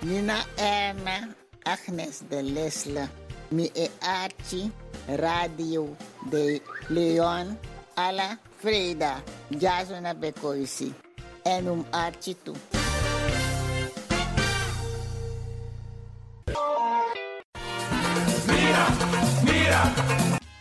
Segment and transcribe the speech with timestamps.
[0.00, 3.08] Nina Erna, Agnes de Lesle,
[3.50, 4.70] mi e Archie,
[5.08, 5.96] Radio
[6.30, 7.58] de Leon,
[7.94, 10.94] Ala Freda, Jasona Bekoisi,
[11.42, 12.54] en um Archie toe.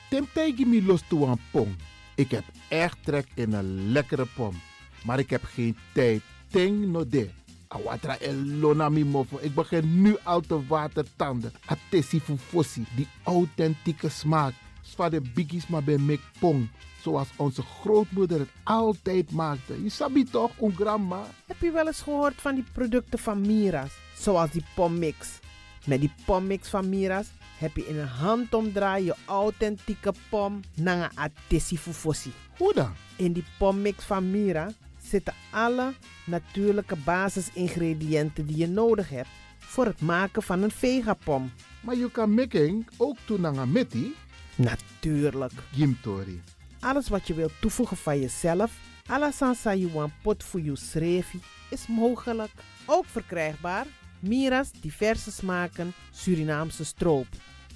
[0.10, 1.76] Tim tegen me los toe aan pom.
[2.16, 4.62] Ik heb echt trek in een lekkere pom.
[5.04, 6.22] Maar ik heb geen tijd.
[6.52, 7.30] Ting no de.
[7.78, 9.38] Awatra elona mofo.
[9.42, 11.52] Ik begin nu al te watertanden.
[11.66, 12.86] Atesi fufosi.
[12.96, 14.54] Die authentieke smaak.
[14.82, 16.70] Zwa de biggies maar bij mek pong.
[17.02, 19.84] Zoals onze grootmoeder het altijd maakte.
[19.84, 21.24] Je sabi toch, een grandma?
[21.46, 23.92] Heb je wel eens gehoord van die producten van Mira's?
[24.18, 25.40] Zoals die pommix.
[25.86, 31.18] Met die pommix van Mira's heb je in een handomdraai je authentieke pom naar een
[31.18, 32.32] atesi fufosi.
[32.58, 32.94] Hoe dan?
[33.16, 34.72] In die pommix van Mira
[35.08, 35.94] zitten alle
[36.26, 41.52] natuurlijke basisingrediënten die je nodig hebt voor het maken van een vegapom.
[41.82, 43.18] Maar je kan making ook
[43.66, 44.16] meti.
[44.56, 45.52] Natuurlijk.
[45.74, 46.42] Gimtori.
[46.80, 48.72] Alles wat je wilt toevoegen van jezelf,
[49.06, 52.52] alla sansa you want pot voor je srefi, is mogelijk.
[52.86, 53.86] Ook verkrijgbaar
[54.20, 57.28] Mira's diverse smaken Surinaamse stroop.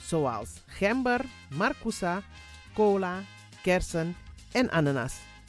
[0.01, 1.21] Zoals gember,
[1.55, 2.21] marcousa,
[2.73, 3.23] cola,
[3.63, 4.15] kersen
[4.51, 5.13] en ananas.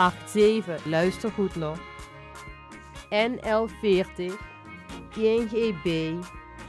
[0.00, 0.84] 881787.
[0.84, 1.78] Luister goed nog.
[3.10, 4.32] NL40
[5.16, 6.14] INGB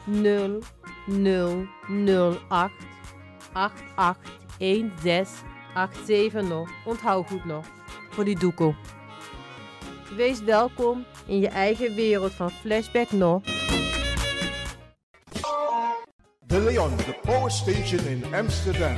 [0.05, 2.71] 0008
[3.53, 6.69] 881687 nog.
[6.85, 7.65] Onthoud goed nog.
[8.09, 8.75] Voor die doekoe.
[10.15, 13.43] Wees welkom in je eigen wereld van Flashback nog.
[16.39, 18.95] De Leon, the power station in Amsterdam.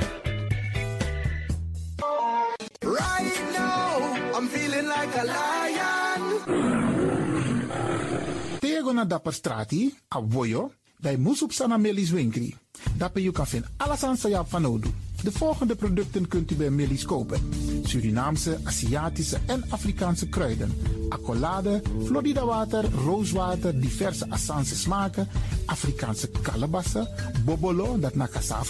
[8.94, 12.54] Na dapper strati, a voyo, dai musup sana melis winkri.
[12.96, 14.90] Dapper you kan fin alles aan ya fanodu.
[15.24, 17.40] De volgende producten kunt u bij Millie's kopen:
[17.82, 20.72] Surinaamse, Aziatische en Afrikaanse kruiden,
[21.08, 25.28] accolade, Florida water, rooswater, diverse Assange smaken,
[25.66, 27.08] Afrikaanse kalebassen,
[27.44, 28.28] bobolo, dat na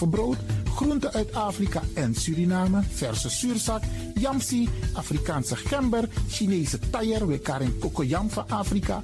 [0.09, 0.37] brood,
[0.75, 3.83] groenten uit Afrika en Suriname, verse zuurzak,
[4.13, 9.03] yamsi, Afrikaanse gember, Chinese taier, we karing kokoyam van Afrika,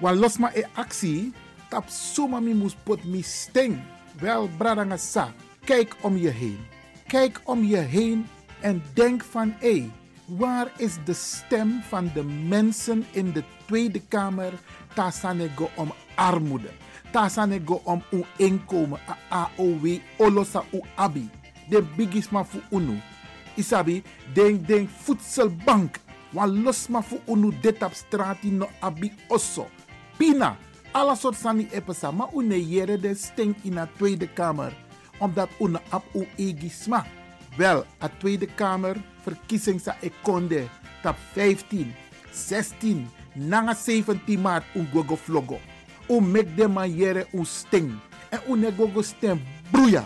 [0.00, 1.32] Wa losma e actie,
[1.68, 3.76] tap suma mi mus pot mi sting.
[4.20, 5.28] Wel, bradanga sa,
[5.68, 6.58] kijk om je heen.
[7.06, 8.26] Kijk om je heen
[8.60, 9.90] en denk van hé,
[10.24, 14.52] waar is de stem van de mensen in de Tweede Kamer?
[14.94, 16.70] Tasanego om armoede.
[17.10, 21.28] Tasanego om uw inkomen, a AOW, olosa u abi.
[21.68, 23.00] De bigisma fu unu.
[23.54, 24.02] Isabi,
[24.32, 25.96] denk denk voedselbank.
[26.32, 29.66] Wan losma fu unu detap strati no abi osso
[30.20, 30.56] pina.
[30.92, 32.10] Alla soort sani epesa.
[32.12, 34.72] Ma une jere de stink in a Tweede Kamer.
[35.18, 37.04] Omdat une ap u egisma.
[37.58, 40.68] Wel, a Tweede Kamer verkiezing sa ekonde.
[41.02, 41.86] Tap 15,
[42.32, 45.58] 16, nanga 17 maart un gogo vlogo.
[46.08, 47.92] U mek de man jere un sting.
[48.30, 49.40] En une gogo stem
[49.72, 50.04] broeia.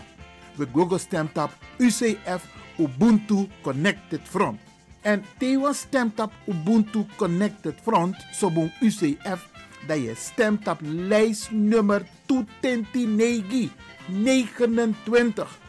[0.57, 2.47] We gogo stem tap UCF
[2.79, 4.59] Ubuntu Connected Front.
[5.01, 9.54] En tewa stemt op Ubuntu Connected Front, sobon UCF
[9.87, 13.71] dat je stemt op lijstnummer 229
[14.05, 15.59] 29.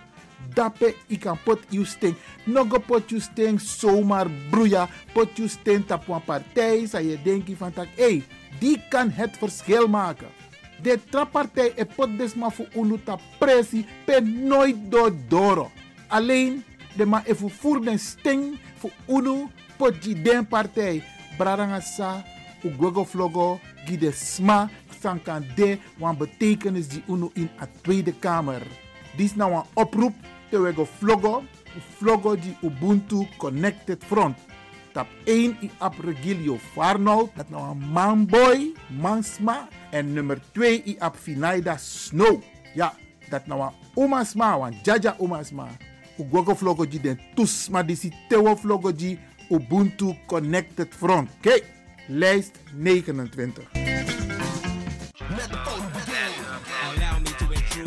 [0.55, 2.17] Dape ik kan pot je sting.
[2.45, 4.89] Nog pot je sting zomaar broeia.
[5.13, 6.87] Pot je sting op een partij.
[6.87, 8.25] Zou je denken van hey,
[8.59, 10.29] die kan het verschil maken.
[10.83, 15.71] De trappartij e pot desma voor unuta pressie per nooit door doro.
[16.09, 16.65] Alleen
[16.97, 19.47] de ma even voer den sting voor unu
[19.77, 21.03] pot je den partij.
[21.37, 22.25] Brarangasa,
[22.67, 24.67] u gogo vlogo, gide sma
[25.01, 28.63] sankan de wan betekenis die uno in a Tweede Kamer.
[29.17, 30.15] Dit is nou een oproep
[30.51, 31.43] te vlogo,
[31.99, 34.37] vlogo die Ubuntu Connected Front.
[34.93, 39.69] Tap 1 i ap Regilio Farnold, dat nou een manboy, mansma.
[39.91, 41.17] En nummer 2 i ap
[41.77, 42.43] Snow.
[42.75, 42.95] Ja,
[43.31, 45.69] dat nou een omasma, wan jaja omasma.
[46.17, 49.19] Gogo vlogo die den tusma disi tewo vlogo die
[49.51, 51.31] Ubuntu Connected Front.
[51.41, 51.76] Kijk,
[52.09, 53.69] lijst 29.
[56.83, 57.31] Allow me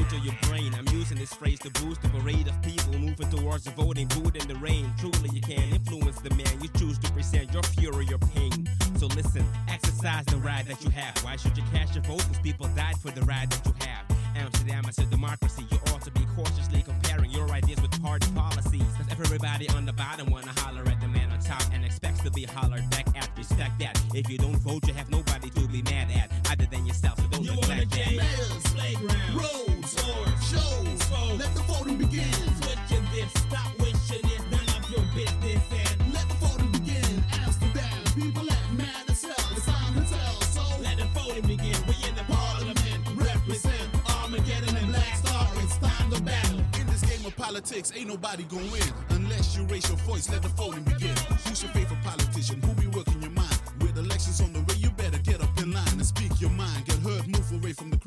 [0.09, 0.73] to your brain.
[0.77, 4.35] I'm using this phrase to boost the parade of people moving towards the voting booth
[4.35, 4.91] in the rain.
[4.97, 8.67] Truly, you can influence the man you choose to present your fury, your pain.
[8.97, 11.17] So listen, exercise the right that you have.
[11.23, 12.25] Why should you cast your vote?
[12.27, 14.05] Because people died for the right that you have.
[14.35, 15.65] Amsterdam is a democracy.
[15.71, 18.83] You ought to be cautiously comparing your ideas with party policies.
[18.97, 22.31] Cause everybody on the bottom wanna holler at the man on top and expects to
[22.31, 23.08] be hollered back.
[23.39, 23.97] Respect that.
[24.13, 27.17] If you don't vote, you have nobody to be mad at other than yourself.
[27.21, 27.95] So don't You neglect wanna that.
[27.95, 31.39] get mayors, playground, roads, or shows.
[31.39, 32.33] Let the voting begin.
[32.59, 35.63] Switch this, stop wishing it, none of your business.
[35.71, 37.23] And let the voting begin.
[37.31, 39.55] Amsterdam, people act mad as hell.
[39.55, 40.41] It's time to tell.
[40.51, 41.77] So let the voting begin.
[41.87, 43.87] We in the parliament, represent
[44.19, 45.47] Armageddon and Black Star.
[45.63, 46.59] It's time to battle.
[46.77, 50.29] In this game of politics, ain't nobody gonna win unless you raise your voice.
[50.29, 51.15] Let the voting begin.
[51.47, 52.61] Who's your favorite politician?
[52.61, 52.73] Who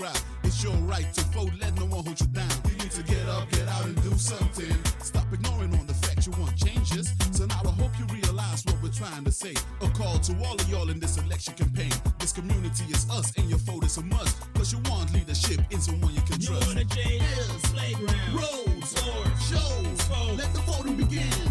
[0.03, 0.21] crowd.
[0.43, 1.51] It's your right to vote.
[1.61, 2.51] Let no one hold you down.
[2.69, 4.77] You need to get up, get out, and do something.
[5.01, 7.13] Stop ignoring on the fact you want changes.
[7.31, 9.55] So now I hope you realize what we're trying to say.
[9.81, 11.93] A call to all of y'all in this election campaign.
[12.19, 14.35] This community is us, and your vote is a must.
[14.55, 16.67] Cause you want leadership in someone you can trust.
[16.67, 20.01] You wanna change hills, playground, roads, or shows.
[20.39, 21.42] Let the voting begin.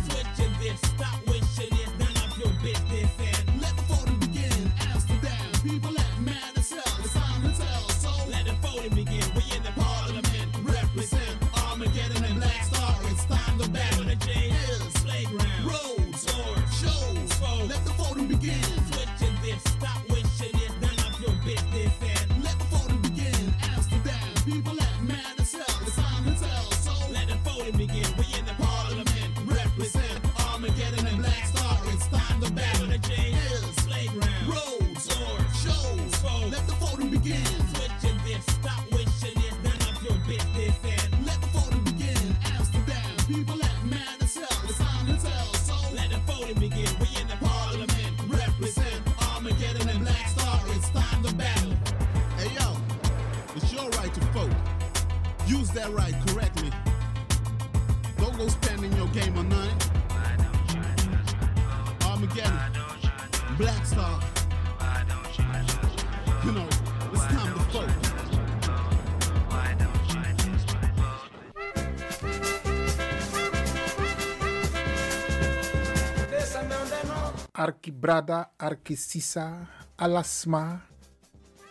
[78.02, 80.82] Arkibrada, Arkisisa, Alasma.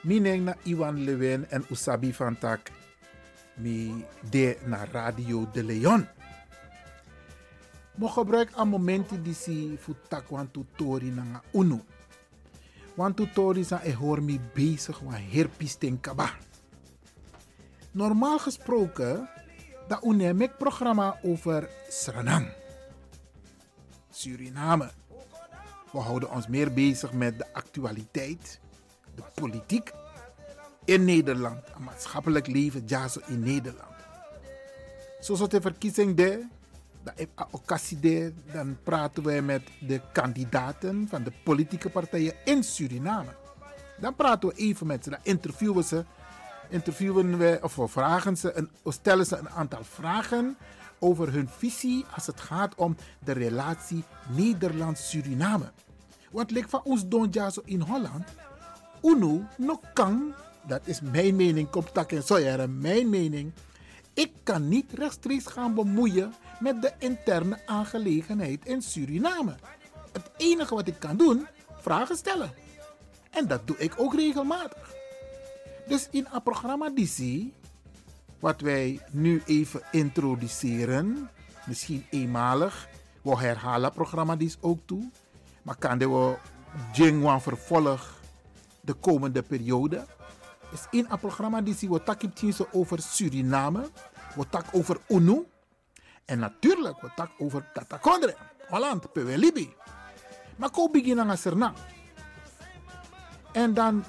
[0.07, 2.71] Mineng na Iwan Lewin en Usabi van Tak.
[3.59, 6.07] Mi de na Radio de Leon.
[7.99, 11.83] Mo gebruik aan momenten die si futak wan tutori na nga uno.
[12.95, 16.31] Wan tutori sa e hoor mi bezig wan herpisting kaba.
[17.91, 19.27] Normaal gesproken,
[19.89, 22.55] da unemek programma over Suriname.
[24.15, 25.10] Suriname.
[25.93, 28.61] We houden ons meer bezig met de actualiteit,
[29.15, 29.93] de politiek
[30.85, 33.95] in Nederland, het maatschappelijk leven, ja, zo in Nederland.
[35.21, 36.47] Zoals de verkiezing de,
[37.03, 43.35] dat een occasie dan praten wij met de kandidaten van de politieke partijen in Suriname.
[44.01, 46.05] Dan praten we even met ze, dan interviewen ze,
[46.71, 50.57] interviewen we, of vragen ze, een, stellen ze een aantal vragen
[50.99, 54.05] over hun visie als het gaat om de relatie
[54.37, 55.73] Nederland-Suriname.
[56.31, 58.25] Want lik van ons doen ja zo in Holland,
[59.03, 60.35] UNO no kan,
[60.67, 63.53] dat is mijn mening, komt tak en soja, mijn mening.
[64.15, 69.55] Ik kan niet rechtstreeks gaan bemoeien met de interne aangelegenheid in Suriname.
[70.13, 71.47] Het enige wat ik kan doen,
[71.81, 72.53] vragen stellen.
[73.31, 75.00] En dat doe ik ook regelmatig.
[75.87, 77.19] Dus in een programma DC,
[78.39, 81.31] wat wij nu even introduceren,
[81.67, 82.89] misschien eenmalig,
[83.23, 85.11] we herhalen het programma ook toe,
[85.63, 86.37] maar kan we
[86.93, 88.21] Jingwan vervolg
[88.81, 90.07] de komende periode.
[90.73, 93.89] Is in een programma DC we takip over Suriname,
[94.35, 95.47] we tak over UNO
[96.25, 98.37] en natuurlijk we tak over Tatakondre,
[98.69, 99.75] Holland, Pewe Libi.
[100.57, 101.77] Maar ko beginnen aan Suriname.
[103.53, 104.05] En dan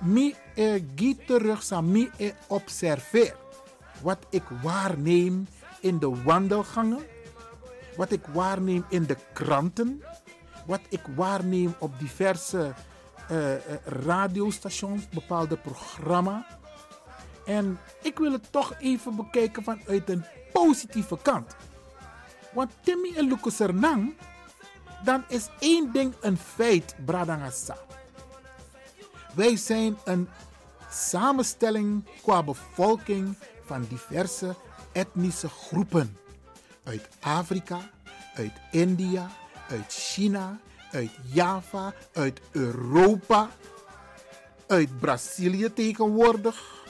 [0.00, 3.36] mi e gi terug mi e observeer
[4.02, 5.46] wat ik waarneem
[5.80, 7.02] in de wandelgangen,
[7.96, 10.02] wat ik waarneem in de kranten,
[10.66, 12.74] wat ik waarneem op diverse
[13.28, 16.44] eh, radiostations, bepaalde programma's.
[17.46, 21.56] En ik wil het toch even bekijken vanuit een positieve kant.
[22.52, 24.14] Want Timmy en Lucas Ernang,
[25.04, 27.76] dan is één ding een feit, Bradangasa.
[29.34, 30.28] Wij zijn een
[30.90, 34.54] samenstelling qua bevolking van diverse
[34.92, 36.16] etnische groepen.
[36.84, 37.90] Uit Afrika,
[38.34, 39.30] uit India,
[39.68, 40.58] uit China,
[40.92, 43.48] uit Java, uit Europa,
[44.66, 46.82] uit Brazilië tegenwoordig.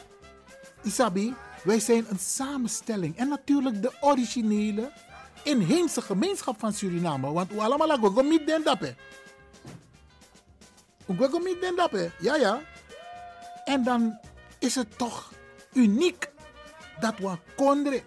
[0.82, 1.34] Isabi,
[1.64, 3.16] wij zijn een samenstelling.
[3.16, 4.92] En natuurlijk de originele
[5.44, 7.32] inheemse gemeenschap van Suriname.
[7.32, 8.96] Want we allemaal niet den dappen.
[11.06, 12.12] Den.
[12.18, 12.60] Ja, ja.
[13.64, 14.18] En dan
[14.58, 15.32] is het toch
[15.72, 16.30] uniek
[17.00, 18.02] dat we kondre.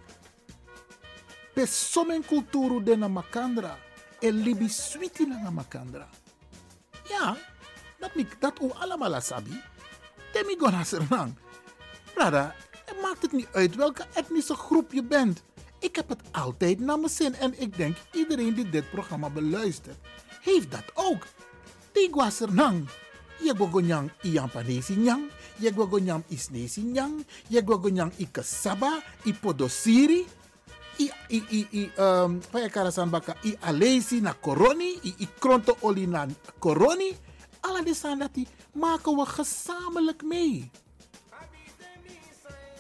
[1.53, 3.77] Pesomen kulturu de na.
[4.19, 6.07] En libi switi na makandra.
[7.07, 7.37] Ja,
[7.99, 9.61] dat, mi, dat u allemaal sabi.
[10.31, 11.35] Temi gona sernang.
[12.13, 15.43] Brada, het maakt het niet uit welke etnische groep je bent.
[15.79, 19.97] Ik heb het altijd naar mijn zin en ik denk iedereen die dit programma beluistert,
[20.41, 21.23] heeft dat ook.
[21.97, 22.85] Tigwa sernang.
[23.41, 29.33] Je gogonyang iyan panesi nyang, je gogonyang isnesi nyang, je gogonyang i kasaba, i
[31.29, 36.25] i i i um karasan baka i alesi na koroni, i kronto oli na
[36.59, 37.17] koroni
[37.93, 40.69] staan dat die maken we gezamenlijk mee.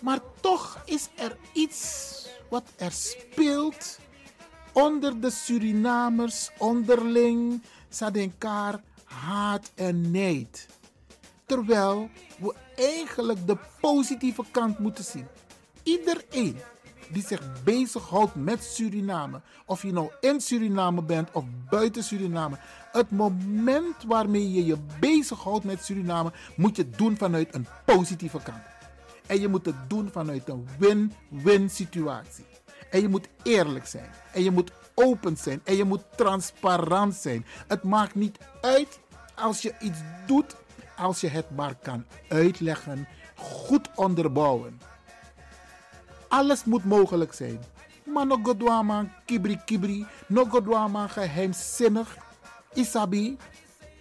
[0.01, 1.81] Maar toch is er iets
[2.49, 3.99] wat er speelt
[4.73, 7.61] onder de Surinamers onderling.
[7.89, 10.67] Sadenkar haat en nijd.
[11.45, 12.09] Terwijl
[12.39, 15.27] we eigenlijk de positieve kant moeten zien.
[15.83, 16.57] Iedereen
[17.11, 22.57] die zich bezighoudt met Suriname, of je nou in Suriname bent of buiten Suriname,
[22.91, 28.63] het moment waarmee je je bezighoudt met Suriname, moet je doen vanuit een positieve kant.
[29.27, 32.45] En je moet het doen vanuit een win-win situatie.
[32.91, 34.09] En je moet eerlijk zijn.
[34.33, 35.61] En je moet open zijn.
[35.63, 37.45] En je moet transparant zijn.
[37.67, 38.99] Het maakt niet uit
[39.35, 40.55] als je iets doet,
[40.97, 44.81] als je het maar kan uitleggen, goed onderbouwen.
[46.27, 47.59] Alles moet mogelijk zijn.
[48.05, 52.17] Maar no godwama kibri kibri, no godwama geheimzinnig.
[52.73, 53.37] Isabi,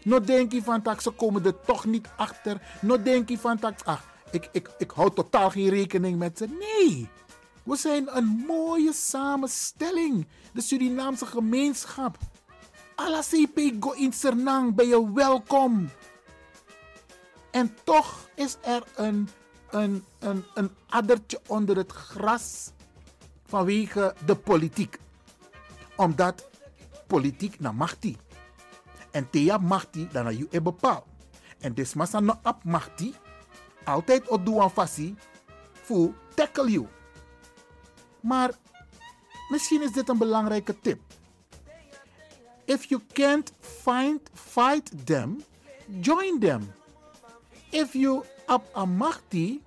[0.02, 2.60] no denk je van tak, ze komen er toch niet achter.
[2.80, 6.46] No denk je van tak, ach, ik, ik, ik hou totaal geen rekening met ze.
[6.46, 7.08] Nee,
[7.66, 10.26] we zijn een mooie samenstelling.
[10.52, 12.18] De Surinaamse gemeenschap.
[12.94, 13.22] Alla
[13.80, 15.90] go in Sernang ben je welkom.
[17.50, 19.28] En toch is er een,
[19.70, 22.70] een, een, een addertje onder het gras
[23.46, 24.98] vanwege de politiek.
[25.96, 26.48] Omdat
[27.06, 28.16] politiek na machti.
[29.10, 31.04] En thea machti dan je bepaald.
[31.58, 33.14] En desmasa no ap machti
[33.84, 35.14] altijd op doen fassie
[35.82, 36.86] voor tackle you.
[38.20, 38.50] Maar
[39.48, 41.00] misschien is dit een belangrijke tip.
[42.64, 45.44] If you can't find fight them,
[46.00, 46.72] join them.
[47.70, 49.62] If you up amachti,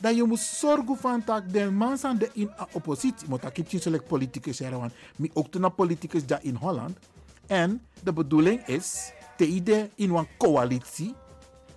[0.00, 4.06] dan je moet zorgen van dat de mensen de in oppositie, moet ik niet select
[4.06, 6.98] politicus zeggen, want mi ook toen politicus daar in Holland.
[7.46, 11.14] En de bedoeling is, te idee in een coalitie,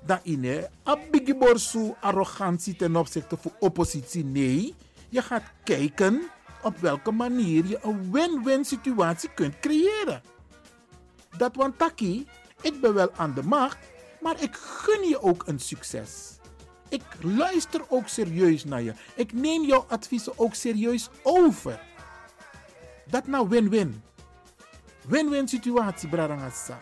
[0.05, 4.25] dat in een bigiborsu arrogantie ten opzichte van oppositie.
[4.25, 4.75] Nee,
[5.09, 6.29] je gaat kijken
[6.61, 10.21] op welke manier je een win-win situatie kunt creëren.
[11.37, 12.27] Dat want taki,
[12.61, 13.77] ik ben wel aan de macht,
[14.21, 16.35] maar ik gun je ook een succes.
[16.89, 18.93] Ik luister ook serieus naar je.
[19.15, 21.79] Ik neem jouw adviezen ook serieus over.
[23.09, 24.03] Dat nou win-win.
[25.07, 26.77] Win-win situatie, Bradangasa.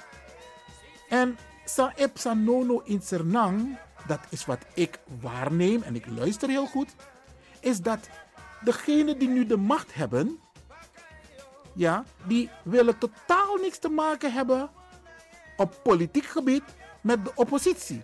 [1.10, 6.49] En sa ep sa nono in Sernang, dat is wat ik waarneem en ik luister
[6.49, 6.95] heel goed,
[7.60, 8.10] is dat
[8.65, 10.39] degenen die nu de macht hebben,
[11.73, 14.69] ja, die willen totaal niks te maken hebben
[15.58, 16.63] op politiek gebied
[17.01, 18.04] met de oppositie.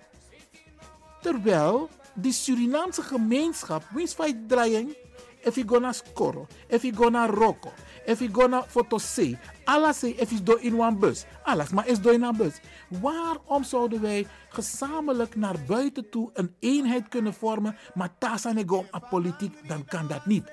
[1.21, 4.95] Terwijl die Surinaamse gemeenschap, wins fight draaien,
[5.43, 7.71] if je naar Skoro, if je naar Roko,
[8.05, 12.13] if je naar Fotosee, alles if je door in een bus, alles maar is door
[12.13, 12.59] in een bus.
[12.87, 19.67] Waarom zouden wij gezamenlijk naar buiten toe een eenheid kunnen vormen, maar tasanego aan politiek,
[19.67, 20.51] dan kan dat niet.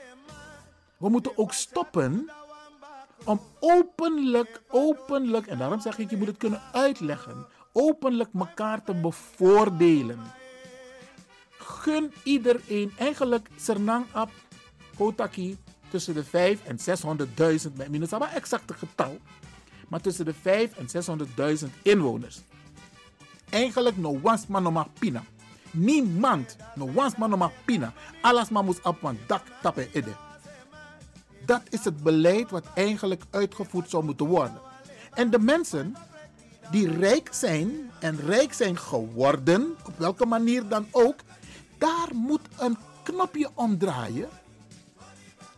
[0.96, 2.30] We moeten ook stoppen
[3.24, 8.94] om openlijk, openlijk, en daarom zeg ik, je moet het kunnen uitleggen, openlijk elkaar te
[8.94, 10.18] bevoordelen.
[11.58, 14.30] Gun iedereen, eigenlijk Sernang Ab,
[14.98, 15.58] Kotaki,
[15.88, 16.78] tussen de 5 en
[17.68, 19.18] 600.000, met minus maar exacte getal,
[19.88, 21.18] maar tussen de 5 en
[21.58, 22.40] 600.000 inwoners.
[23.50, 25.22] Eigenlijk no was man no pina.
[25.70, 27.92] Niemand, no man no pina.
[28.20, 30.16] Alles maar moest op van dak tappen ede.
[31.46, 34.60] Dat is het beleid wat eigenlijk uitgevoerd zou moeten worden.
[35.14, 35.96] En de mensen
[36.70, 41.16] die rijk zijn en rijk zijn geworden, op welke manier dan ook,
[41.78, 44.28] daar moet een knopje omdraaien.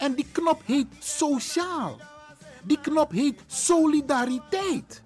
[0.01, 1.99] En die knop heet sociaal.
[2.65, 5.03] Die knop heet solidariteit.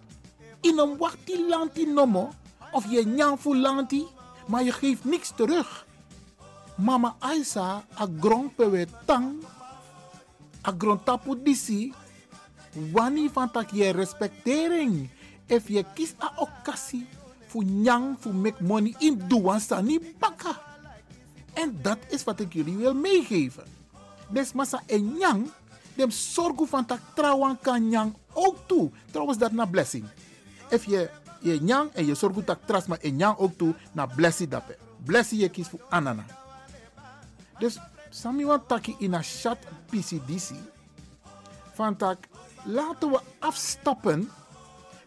[0.63, 2.31] In een wachti lanti nomo,
[2.73, 4.07] of je nyanfu lanti,
[4.47, 5.87] maar je geeft niks terug.
[6.77, 9.43] Mama Aisa, a grondpewe tang,
[10.67, 11.93] a grondtapu disi,
[12.93, 15.11] wani van tak je respectering.
[15.47, 17.07] If je kies a occasie,
[17.47, 20.63] voor nyang, voor make money, in duwan sani baka.
[21.53, 23.74] En dat is wat ik jullie wil meegeven.
[24.29, 25.51] Dus massa en nyang,
[25.95, 28.91] dem zorgen van tak trouwen kan nyang ook toe.
[29.11, 30.05] Trouwens dat na blessing.
[30.71, 31.11] If je
[31.45, 34.77] je nyang en je zorgt dat tras maar en nyang ook toe na blessie dape.
[35.05, 36.25] Blessie je kies voor anana.
[37.59, 37.79] Dus
[38.11, 40.57] sami wan taki in een chat PCDC.
[41.75, 42.19] Van tak
[42.65, 44.31] laten we afstappen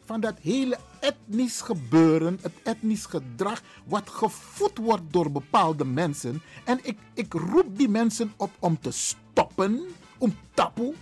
[0.08, 6.42] van dat hele etnisch gebeuren, het etnisch gedrag, wat gevoed wordt door bepaalde mensen.
[6.64, 9.82] En ik, ik roep die mensen op om te stoppen,
[10.18, 10.96] om tapu,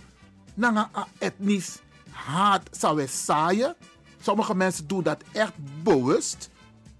[0.54, 1.78] naar etnisch
[2.10, 3.76] haat zou zaaien,
[4.26, 6.50] Sommige mensen doen dat echt bewust.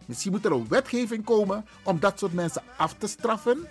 [0.05, 3.67] Misschien moet er een wetgeving komen om dat soort mensen af te straffen.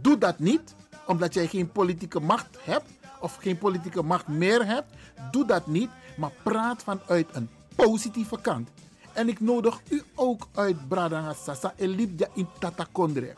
[0.00, 0.74] Doe dat niet,
[1.06, 4.92] omdat jij geen politieke macht hebt of geen politieke macht meer hebt.
[5.30, 7.48] Doe dat niet, maar praat vanuit een
[7.84, 8.68] positieve kant.
[9.12, 13.34] En ik nodig u ook uit Bradanga Sasa Elibja in Tatakondre.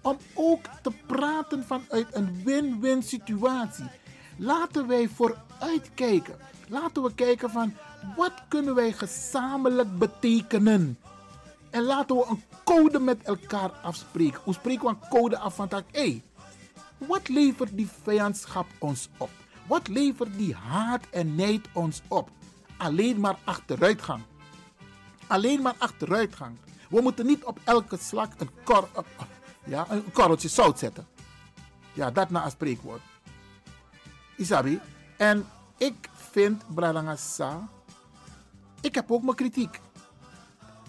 [0.00, 3.84] Om ook te praten vanuit een win-win situatie.
[4.36, 6.34] Laten wij vooruitkijken.
[6.68, 7.74] Laten we kijken van
[8.16, 10.98] wat kunnen wij gezamenlijk betekenen.
[11.70, 14.40] En laten we een code met elkaar afspreken.
[14.44, 15.84] Hoe spreken we een code af van dat?
[15.92, 16.22] Hey,
[16.96, 19.30] wat levert die vijandschap ons op?
[19.66, 22.30] Wat levert die haat en nijd ons op?
[22.82, 24.22] Alleen maar achteruitgang.
[25.26, 26.58] Alleen maar achteruitgang.
[26.90, 28.88] We moeten niet op elke slag een, kor,
[29.64, 31.06] ja, een korreltje zout zetten.
[31.92, 33.00] Ja, dat na een spreekwoord.
[34.36, 34.80] Isabi.
[35.16, 37.68] En ik vind Bralangasa.
[38.80, 39.80] Ik heb ook mijn kritiek.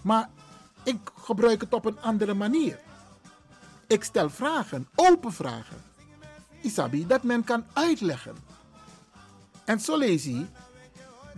[0.02, 0.28] Maar
[0.82, 2.78] ik gebruik het op een andere manier.
[3.86, 5.82] Ik stel vragen, open vragen.
[6.60, 8.36] Isabi, dat men kan uitleggen.
[9.64, 10.46] En zo lees je,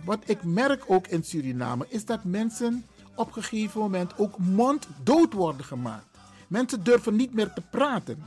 [0.03, 5.33] wat ik merk ook in Suriname, is dat mensen op een gegeven moment ook monddood
[5.33, 6.17] worden gemaakt.
[6.47, 8.25] Mensen durven niet meer te praten.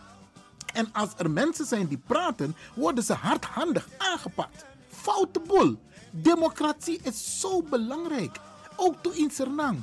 [0.72, 4.64] En als er mensen zijn die praten, worden ze hardhandig aangepakt.
[4.88, 5.76] Foute boel.
[6.11, 8.40] Democratie is zo belangrijk.
[8.76, 9.78] Ook toe in Suriname.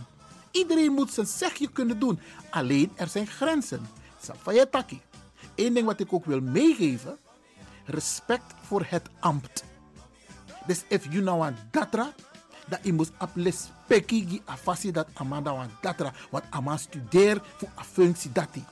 [0.51, 2.19] Iedereen moet zijn zegje kunnen doen.
[2.49, 3.87] Alleen er zijn grenzen.
[4.21, 5.01] Safayetaki.
[5.55, 7.17] Eén ding wat ik ook wil meegeven.
[7.85, 9.63] Respect voor het ambt.
[10.67, 12.13] Dus if you nou aan datra,
[12.67, 16.13] dat je moet aples peki gi afasi dat amanda wan datra.
[16.29, 18.63] Want ama studeer voor a functie dati.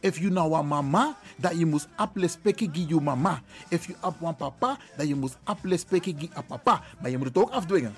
[0.00, 3.42] If you nou een mama, dat je moet aples peki gi je mama.
[3.68, 6.82] If you ap wan papa, dat je moet aples peki gi a papa.
[7.00, 7.94] Maar je moet het ook afdwingen.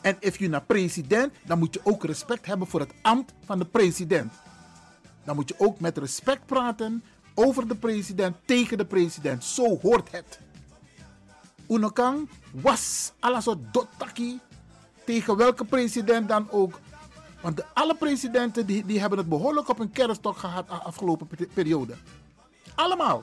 [0.00, 3.58] En if je naar president, dan moet je ook respect hebben voor het ambt van
[3.58, 4.32] de president.
[5.24, 7.02] Dan moet je ook met respect praten
[7.34, 9.44] over de president, tegen de president.
[9.44, 10.40] Zo hoort het.
[11.70, 14.40] Unokang was alles dotaki
[15.04, 16.80] tegen welke president dan ook.
[17.40, 21.28] Want de, alle presidenten die, die hebben het behoorlijk op een kerststok gehad de afgelopen
[21.54, 21.94] periode.
[22.74, 23.22] Allemaal.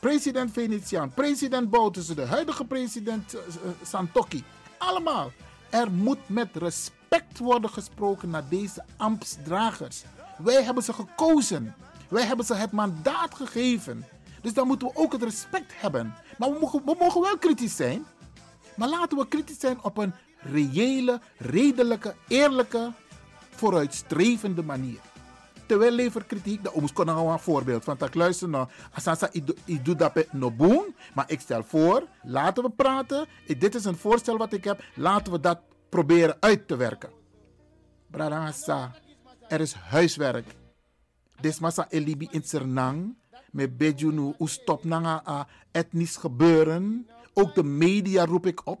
[0.00, 4.40] President Venetiaan, president Bouterse, de huidige president uh.
[4.78, 5.32] Allemaal.
[5.70, 10.02] Er moet met respect worden gesproken naar deze ambtsdragers.
[10.38, 11.74] Wij hebben ze gekozen.
[12.08, 14.04] Wij hebben ze het mandaat gegeven.
[14.46, 16.14] Dus dan moeten we ook het respect hebben.
[16.38, 18.04] Maar we mogen, we mogen wel kritisch zijn.
[18.76, 22.92] Maar laten we kritisch zijn op een reële, redelijke, eerlijke,
[23.50, 24.98] vooruitstrevende manier.
[25.66, 29.28] Terwijl lever kritiek, dat ons een voorbeeld van dat luister nou, asasa
[29.64, 33.26] ik doe dat no boom, maar ik stel voor, laten we praten.
[33.58, 37.10] Dit is een voorstel wat ik heb, laten we dat proberen uit te werken.
[38.10, 38.94] Bradangasa,
[39.48, 40.46] er is huiswerk.
[41.40, 43.16] Desmasa elibi in Sernang,
[43.56, 47.08] met Bejunu, hoe stop nanga etnisch gebeuren.
[47.34, 48.80] Ook de media roep ik op.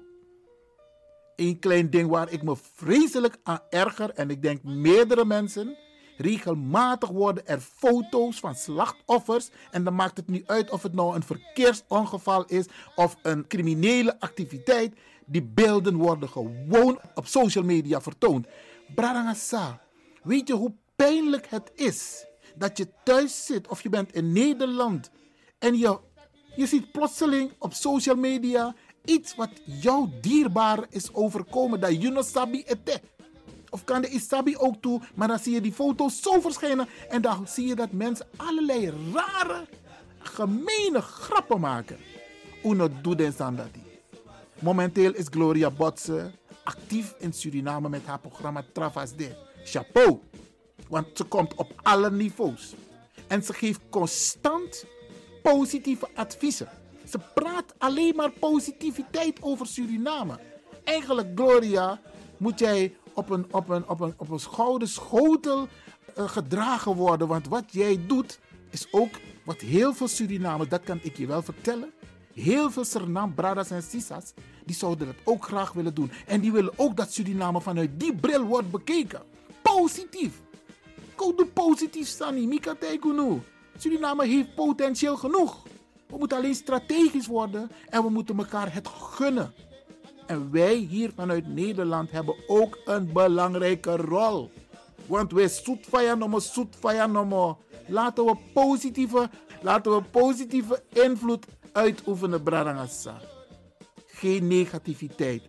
[1.36, 5.76] Een klein ding waar ik me vreselijk aan erger, en ik denk meerdere mensen.
[6.16, 9.50] Regelmatig worden er foto's van slachtoffers.
[9.70, 14.20] En dan maakt het niet uit of het nou een verkeersongeval is of een criminele
[14.20, 14.96] activiteit.
[15.26, 18.46] Die beelden worden gewoon op social media vertoond.
[18.94, 19.80] Brarangasa,
[20.22, 22.26] weet je hoe pijnlijk het is
[22.58, 25.10] dat je thuis zit of je bent in Nederland
[25.58, 25.98] en je,
[26.56, 32.24] je ziet plotseling op social media iets wat jou dierbaar is overkomen, dat je nog
[32.24, 33.00] sabi ete.
[33.70, 37.22] Of kan de isabi ook toe, maar dan zie je die foto's zo verschijnen en
[37.22, 39.66] dan zie je dat mensen allerlei rare,
[40.18, 41.96] gemene grappen maken.
[42.64, 43.68] Uno doet dat.
[44.58, 46.30] Momenteel is Gloria Botse
[46.62, 49.44] actief in Suriname met haar programma Travas de.
[49.64, 50.20] Chapeau,
[50.88, 52.74] want ze komt op alle niveaus.
[53.26, 54.84] En ze geeft constant
[55.42, 56.68] positieve adviezen.
[57.08, 60.38] Ze praat alleen maar positiviteit over Suriname.
[60.84, 62.00] Eigenlijk, Gloria,
[62.36, 65.68] moet jij op een, op een, op een, op een gouden schotel
[66.18, 67.28] uh, gedragen worden.
[67.28, 68.38] Want wat jij doet,
[68.70, 69.10] is ook
[69.44, 71.92] wat heel veel Surinamers, dat kan ik je wel vertellen.
[72.34, 74.32] Heel veel Suriname, bradas en sisas,
[74.64, 76.10] die zouden dat ook graag willen doen.
[76.26, 79.22] En die willen ook dat Suriname vanuit die bril wordt bekeken.
[79.62, 80.32] Positief.
[81.16, 82.46] Doe positief, Sani.
[82.46, 83.40] Mika Teikunu.
[83.78, 85.62] Suriname heeft potentieel genoeg.
[86.06, 89.52] We moeten alleen strategisch worden en we moeten elkaar het gunnen.
[90.26, 94.50] En wij hier vanuit Nederland hebben ook een belangrijke rol.
[95.06, 97.58] Want wij zoet nomo, zoet nomo.
[97.86, 99.30] Laten we positieve,
[99.62, 103.20] laten we positieve invloed uitoefenen, Bradangasa.
[104.06, 105.42] Geen negativiteit.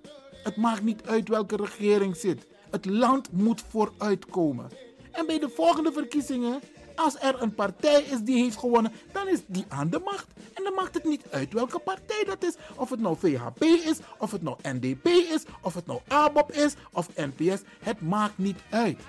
[0.44, 2.48] Het maakt niet uit welke regering zit.
[2.70, 4.87] Het land moet vooruitkomen.
[5.18, 6.60] En bij de volgende verkiezingen,
[6.96, 10.28] als er een partij is die heeft gewonnen, dan is die aan de macht.
[10.54, 12.56] En dan maakt het niet uit welke partij dat is.
[12.76, 16.76] Of het nou VHP is, of het nou NDP is, of het nou ABOP is,
[16.92, 17.62] of NPS.
[17.80, 19.00] Het maakt niet uit.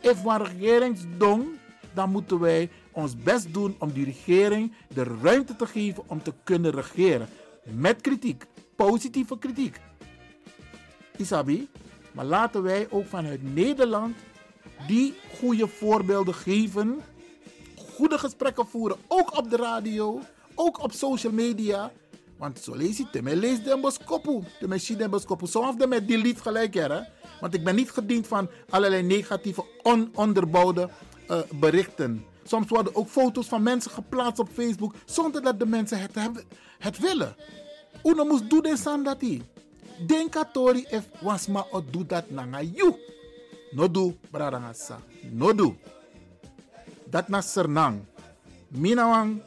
[0.00, 1.46] If we een regeringsdong,
[1.94, 6.32] dan moeten wij ons best doen om die regering de ruimte te geven om te
[6.42, 7.28] kunnen regeren.
[7.62, 8.46] Met kritiek,
[8.76, 9.80] positieve kritiek.
[11.16, 11.68] Isabi,
[12.12, 14.16] maar laten wij ook vanuit Nederland
[14.86, 17.00] die goede voorbeelden geven.
[17.94, 20.20] Goede gesprekken voeren, ook op de radio,
[20.54, 21.92] ook op social media.
[22.36, 25.46] Want zo lees je lees de boskopu, de machine de.
[25.46, 27.00] Soms de met delete gelijk, hè.
[27.40, 30.88] Want ik ben niet gediend van allerlei negatieve, ononderbouwde
[31.30, 32.24] uh, berichten.
[32.44, 36.44] Soms worden ook foto's van mensen geplaatst op Facebook zonder dat de mensen het, hebben,
[36.78, 37.36] het willen.
[38.04, 39.42] Uno moest doen de sandati.
[40.06, 42.94] Denkatori if wasma o do dat nanga you.
[43.74, 45.00] No do, bradangasa.
[45.30, 45.76] No do.
[47.10, 48.06] Dat na Sernang.
[48.68, 49.42] Minawang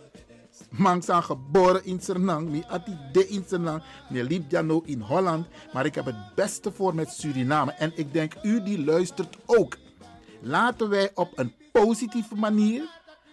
[0.69, 2.49] man zijn geboren in Sernang.
[2.49, 3.81] Mi ati de in Sernang.
[4.09, 5.47] Mi liep jano in Holland.
[5.73, 7.71] Maar ik heb het beste voor met Suriname.
[7.71, 9.77] En ik denk u die luistert ook.
[10.41, 12.83] Laten wij op een positieve manier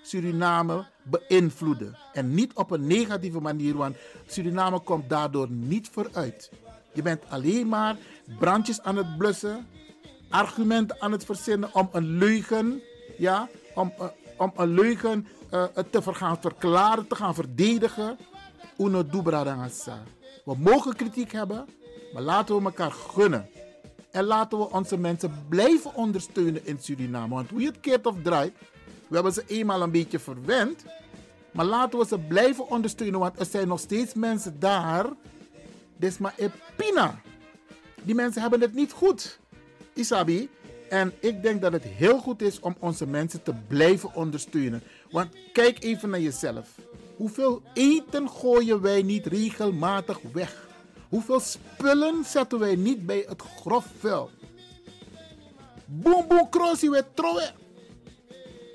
[0.03, 1.97] Suriname beïnvloeden.
[2.13, 6.51] En niet op een negatieve manier, want Suriname komt daardoor niet vooruit.
[6.93, 7.97] Je bent alleen maar
[8.39, 9.67] brandjes aan het blussen,
[10.35, 12.83] argumenten aan het verzinnen om een leugen,
[13.19, 14.05] ja, om, uh,
[14.37, 18.19] om een leugen uh, te gaan verklaren, te gaan verdedigen.
[18.79, 19.05] Uno.
[20.45, 21.67] We mogen kritiek hebben,
[22.13, 23.49] maar laten we elkaar gunnen.
[24.11, 27.35] En laten we onze mensen blijven ondersteunen in Suriname.
[27.35, 28.55] Want hoe je het keert of draait,
[29.09, 30.85] we hebben ze eenmaal een beetje verwend.
[31.51, 35.07] Maar laten we ze blijven ondersteunen, want er zijn nog steeds mensen daar.
[35.97, 37.21] Desma epina.
[38.03, 39.39] Die mensen hebben het niet goed.
[39.95, 40.49] Isabi.
[40.89, 44.83] En ik denk dat het heel goed is om onze mensen te blijven ondersteunen.
[45.11, 46.69] Want kijk even naar jezelf.
[47.17, 50.69] Hoeveel eten gooien wij niet regelmatig weg?
[51.09, 54.31] Hoeveel spullen zetten wij niet bij het grof vuil?
[55.87, 57.55] Boom boom crossie we trouwen.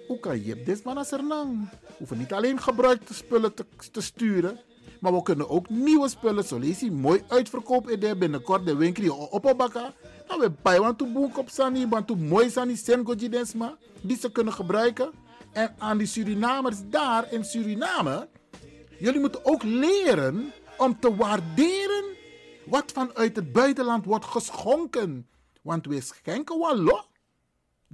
[0.08, 3.54] Hoe kan je dit maar als er We hoeven niet alleen gebruikte spullen
[3.92, 4.60] te sturen.
[5.00, 6.46] Maar we kunnen ook nieuwe spullen,
[6.80, 9.94] je, mooi uitverkoop in de binnenkort de winkel op opbakken.
[10.28, 14.18] Nou, we bij want to boek op Sani, want to mooi Sani Sengoji Desma, die
[14.18, 15.12] ze kunnen gebruiken.
[15.52, 18.30] En aan die Surinamers daar in Suriname,
[19.00, 22.04] jullie moeten ook leren om te waarderen
[22.66, 25.28] wat vanuit het buitenland wordt geschonken.
[25.62, 27.02] Want we schenken wel lo,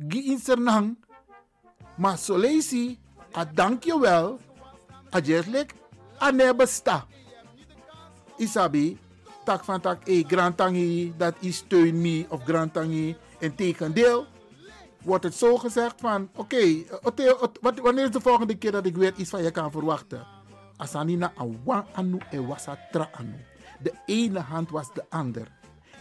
[0.08, 1.06] gi in Sernang.
[1.98, 2.98] Maar zo lees je,
[3.38, 4.40] a dankjewel,
[5.16, 5.74] a jetlik,
[6.26, 7.06] a nebesta.
[8.38, 8.98] Isabi,
[9.46, 13.16] tak van tak, e grantangi, dat is steun me of grantangi.
[13.40, 14.26] En tegendeel,
[15.02, 17.32] wordt het zo gezegd van, oké, okay,
[17.82, 20.28] wanneer is de volgende keer dat ik weer iets van je kan verwachten?
[20.78, 23.46] Asanina awan anu e wasatra anu.
[23.80, 25.48] De ene hand was de ander.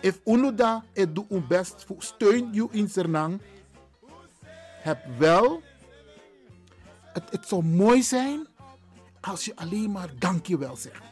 [0.01, 3.41] If unuda et doe un best, steun je in Sernang.
[4.83, 5.63] Heb wel,
[7.13, 8.47] het, het zou mooi zijn
[9.25, 11.03] als je alleen maar dankjewel zegt.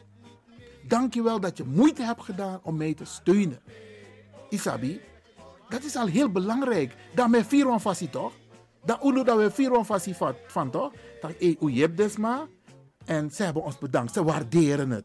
[0.82, 3.60] Dankjewel dat je moeite hebt gedaan om mij te steunen.
[4.48, 5.00] Isabi,
[5.68, 6.94] dat is al heel belangrijk.
[7.14, 8.32] Dat met vier fasie toch?
[8.84, 10.14] Dat uno dat we vier fasie
[10.46, 10.92] van, toch?
[11.20, 12.46] Dat hey, u hebt desma.
[13.04, 14.12] En ze hebben ons bedankt.
[14.12, 15.04] Ze waarderen het.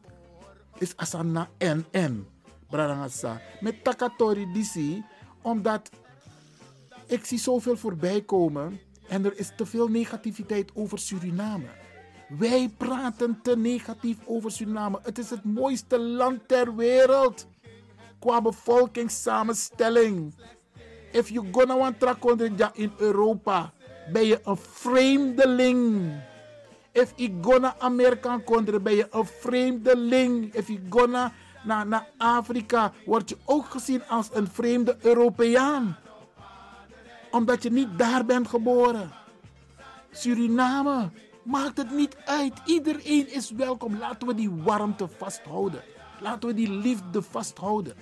[0.78, 2.26] Is asana en en.
[2.68, 3.40] Bradangasa.
[3.60, 5.04] Met takatori disi.
[5.42, 5.90] Omdat
[7.06, 8.80] ik zie zoveel voorbij komen.
[9.08, 11.77] En er is te veel negativiteit over Suriname.
[12.28, 14.98] Wij praten te negatief over Suriname.
[15.02, 17.46] Het is het mooiste land ter wereld.
[18.18, 20.34] Qua bevolkingssamenstelling.
[21.12, 22.14] If you gonna want to
[22.72, 23.72] in Europa,
[24.12, 26.12] ben je een vreemdeling.
[26.92, 30.54] If you gonna Amerika country, ben je een vreemdeling.
[30.54, 31.32] If you gonna
[31.64, 35.96] naar, naar Afrika, word je ook gezien als een vreemde Europeaan.
[37.30, 39.10] Omdat je niet daar bent geboren.
[40.10, 41.10] Suriname,
[41.48, 42.52] maakt het niet uit.
[42.64, 43.98] Iedereen is welkom.
[43.98, 45.82] Laten we die warmte vasthouden.
[46.20, 47.94] Laten we die liefde vasthouden.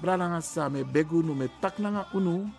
[0.00, 2.52] Bralanga same begunu met taknanga unu.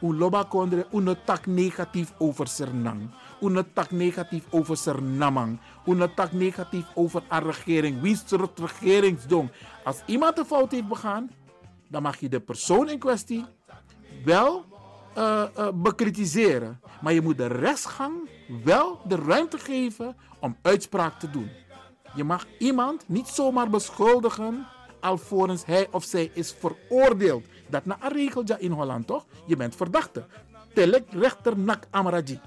[0.00, 0.86] loba kondre
[1.24, 3.10] tak negatief over Sernang.
[3.40, 5.58] Uno tak negatief over Sernamang.
[5.86, 8.00] Uno tak negatief over een regering.
[8.00, 9.50] Wie soort regeringsdong?
[9.84, 11.30] Als iemand een fout heeft begaan,
[11.88, 13.44] dan mag je de persoon in kwestie
[14.24, 14.64] wel
[15.18, 16.80] uh, uh, bekritiseren.
[17.00, 18.28] Maar je moet de rechtsgang
[18.64, 21.50] wel de ruimte geven om uitspraak te doen.
[22.14, 24.66] Je mag iemand niet zomaar beschuldigen
[25.00, 27.44] alvorens hij of zij is veroordeeld.
[27.68, 29.26] Dat na een regel ja in Holland toch?
[29.46, 30.26] Je bent verdachte.
[30.74, 32.40] Telek rechter nak amraji.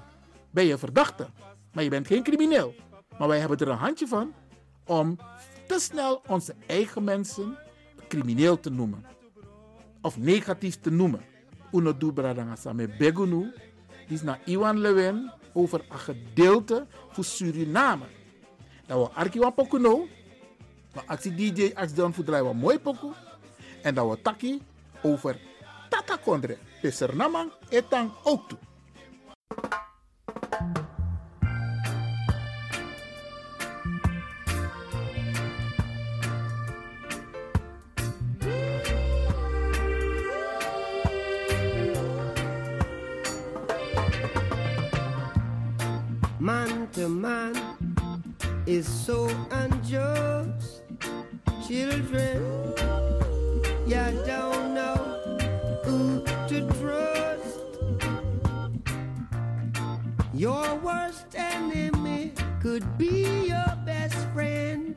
[0.50, 1.28] Ben je verdachte,
[1.72, 2.74] maar je bent geen crimineel.
[3.18, 4.32] Maar wij hebben er een handje van
[4.86, 5.18] om
[5.66, 7.58] te snel onze eigen mensen
[8.08, 9.04] crimineel te noemen.
[10.00, 11.20] Of negatief te noemen.
[11.72, 13.52] Uno du bradanga same begunu.
[14.08, 18.04] Is naar Iwan Lewin over een gedeelte voor Suriname.
[18.86, 20.08] Dat we arki wan poku no.
[20.94, 23.08] Maar actie DJ actie dan voor draaien mooi poku.
[23.82, 24.62] En dat we taki
[25.02, 25.38] over
[25.88, 26.58] Tata Kondre.
[26.80, 28.58] Peser namang etang ook toe.
[47.02, 47.52] To man
[48.64, 50.82] is so unjust.
[51.66, 52.38] Children,
[53.88, 54.98] you don't know
[55.82, 57.58] who to trust.
[60.32, 64.94] Your worst enemy could be your best friend.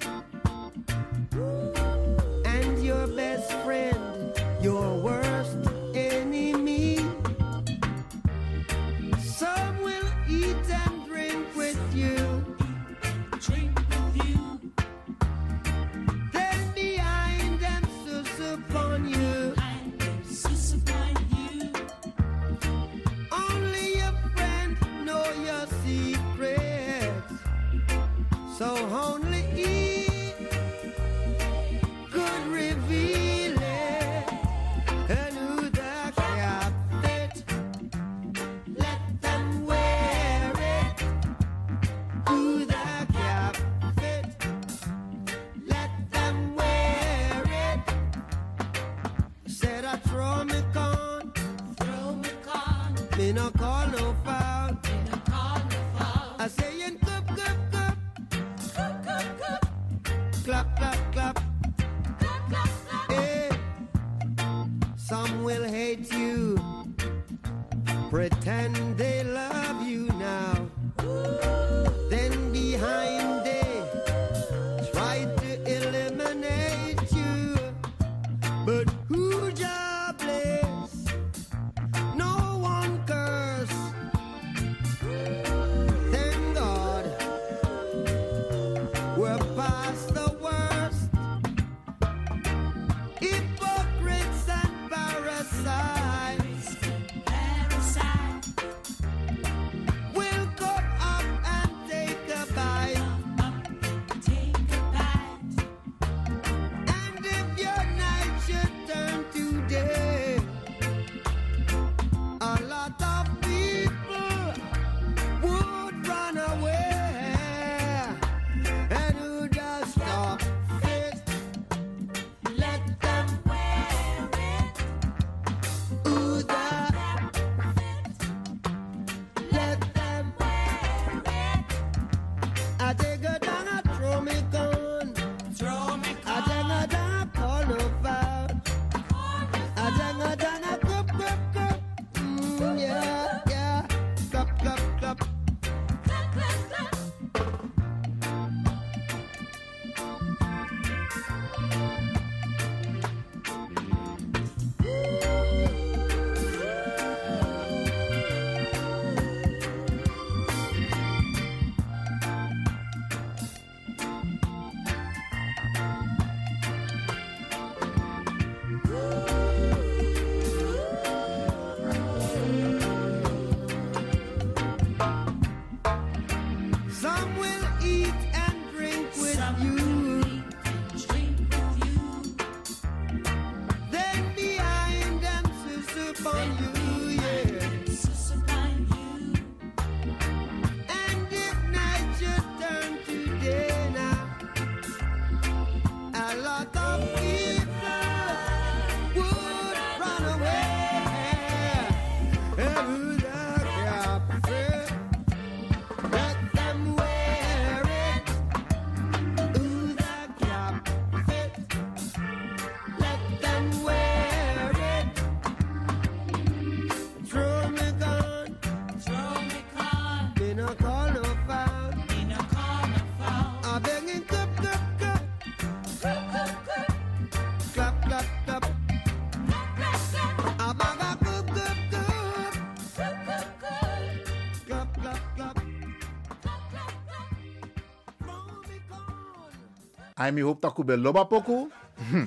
[240.26, 241.69] Aimi hoop dat ik bij loba poku.
[242.09, 242.26] Hm.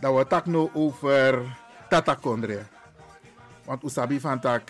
[0.00, 1.56] Dat we tak nou over
[1.88, 2.62] Tata Kondre.
[3.64, 4.62] Want usabi van tak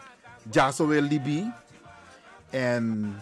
[0.51, 1.53] Jaso Libi.
[2.51, 3.15] En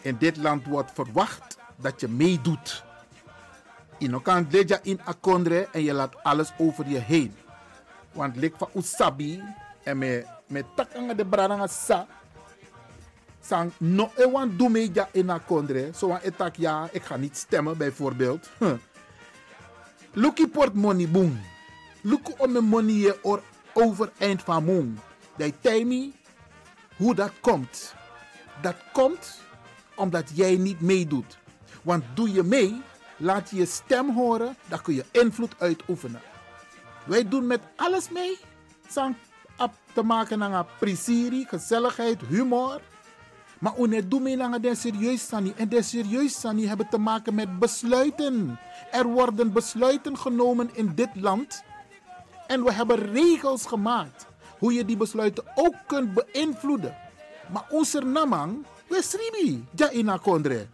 [0.00, 2.84] in dit land wordt verwacht dat je meedoet.
[3.98, 7.34] Je kan leja in akondre en je laat alles over je heen.
[8.12, 9.42] Want lik van usabi
[9.82, 12.06] en me, me tak de brandanga sa.
[13.46, 15.90] Sang no e wan do meja in akondre.
[15.96, 18.50] Zo wan etak ja, ik ga niet stemmen bijvoorbeeld.
[18.58, 18.72] Huh.
[20.12, 21.40] Lucky portmoney boom.
[22.00, 23.42] Lucky om mijn money je or
[23.72, 24.98] overeind van moon.
[25.36, 26.12] Dat tell
[26.96, 27.94] hoe dat komt.
[28.60, 29.40] Dat komt
[29.94, 31.38] omdat jij niet meedoet.
[31.82, 32.82] Want doe je mee,
[33.16, 36.20] laat je stem horen, dan kun je invloed uitoefenen.
[37.04, 38.38] Wij doen met alles mee.
[38.88, 39.16] Sang
[39.58, 42.80] op te maken naar plezier, gezelligheid, humor.
[43.64, 47.58] Maar doen we naar de serieus sani en de serieus sani hebben te maken met
[47.58, 48.58] besluiten.
[48.90, 51.62] Er worden besluiten genomen in dit land
[52.46, 54.26] en we hebben regels gemaakt
[54.58, 56.96] hoe je die besluiten ook kunt beïnvloeden.
[57.52, 60.66] Maar onze namang, we sribi, ja in akondre.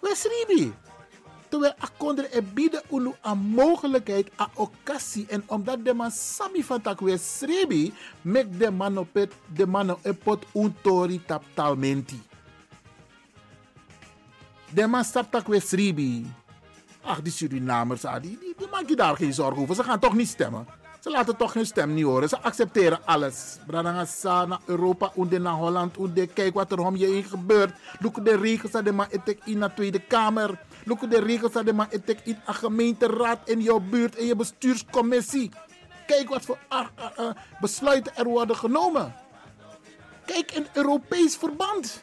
[0.00, 0.74] We sribi.
[1.54, 5.26] Terwijl akondre e bieden unu een mogelijkheid, een occasie.
[5.28, 7.94] En omdat de man sami van tak we sribi,
[8.58, 12.22] de man op het, de man op het untori tap talmenti.
[14.70, 16.26] De man stap tak we sribi.
[17.02, 19.74] Ach, die Surinamers, ah, die, die, die maak je daar geen zorgen over.
[19.74, 20.66] Ze gaan toch niet stemmen.
[21.04, 22.28] Ze laten toch hun stem niet horen.
[22.28, 23.58] Ze accepteren alles.
[23.66, 27.72] Bradangasa naar Europa, onder naar Holland, onder kijk wat er om je heen gebeurt.
[27.98, 29.06] Look de regels de man
[29.44, 30.58] in de Tweede Kamer.
[30.84, 34.36] Look de regels dat de man etek in een gemeenteraad in jouw buurt en je
[34.36, 35.50] bestuurscommissie.
[36.06, 36.58] Kijk wat voor
[37.60, 39.14] besluiten er worden genomen.
[40.26, 42.02] Kijk in Europees verband.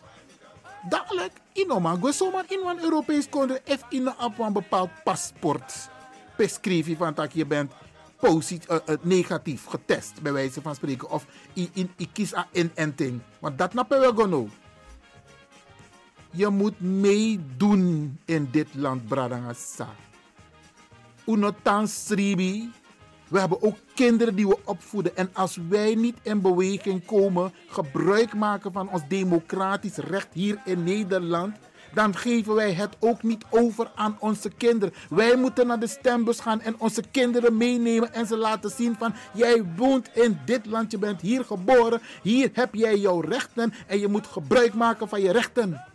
[0.90, 5.90] Dadelijk, inoma, go zomaar in een Europees country, even in een bepaald paspoort.
[6.38, 7.72] Beschrijf van dat je bent
[8.20, 11.10] positief, uh, uh, negatief getest, bij wijze van spreken.
[11.10, 13.22] Of in, in, in kies aan inenting.
[13.40, 14.52] Want dat nappen we gewoon.
[16.34, 19.88] Je moet meedoen in dit land, Bradangasa.
[21.26, 22.72] Unotans Sribi.
[23.28, 25.18] We hebben ook kinderen die we opvoeden.
[25.18, 30.84] En als wij niet in beweging komen, gebruik maken van ons democratisch recht hier in
[30.84, 31.56] Nederland,
[31.94, 34.96] dan geven wij het ook niet over aan onze kinderen.
[35.10, 39.14] Wij moeten naar de stembus gaan en onze kinderen meenemen en ze laten zien van
[39.34, 44.00] jij woont in dit land, je bent hier geboren, hier heb jij jouw rechten en
[44.00, 45.91] je moet gebruik maken van je rechten.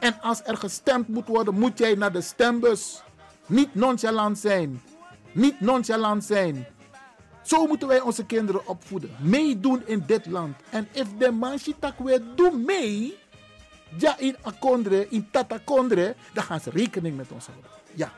[0.00, 3.02] En als er gestemd moet worden, moet jij naar de stembus.
[3.46, 4.82] Niet nonchalant zijn.
[5.32, 6.66] Niet nonchalant zijn.
[7.42, 9.10] Zo moeten wij onze kinderen opvoeden.
[9.18, 10.56] Meedoen in dit land.
[10.70, 13.18] En if de manchi tak weer doen mee.
[13.98, 16.14] Ja, in Akondre, in Tatakondre.
[16.32, 17.70] Dan gaan ze rekening met ons houden.
[17.94, 18.12] Ja.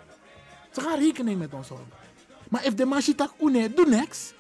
[0.70, 1.90] Ze gaan rekening met ons houden.
[2.48, 4.32] Maar if de manchi tak une, doe niks.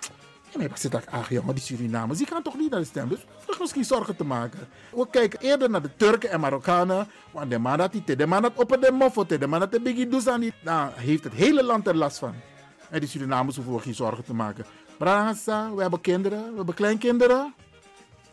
[0.52, 2.86] Ja, maar ik zit daar, ach jongen, die Surinamers, die gaan toch niet naar de
[2.86, 3.18] stembus?
[3.38, 4.68] Vlug misschien zorgen te maken.
[4.90, 7.08] We kijken eerder naar de Turken en Marokkanen.
[7.30, 9.80] Want de man dat die, de man dat op de moffel, de man dat de
[9.80, 10.50] biggie doet aan.
[10.62, 12.34] Nou, heeft het hele land er last van.
[12.90, 14.64] En die Surinamers hoeven we geen zorgen te maken.
[14.98, 17.54] Brasa, we hebben kinderen, we hebben kleinkinderen.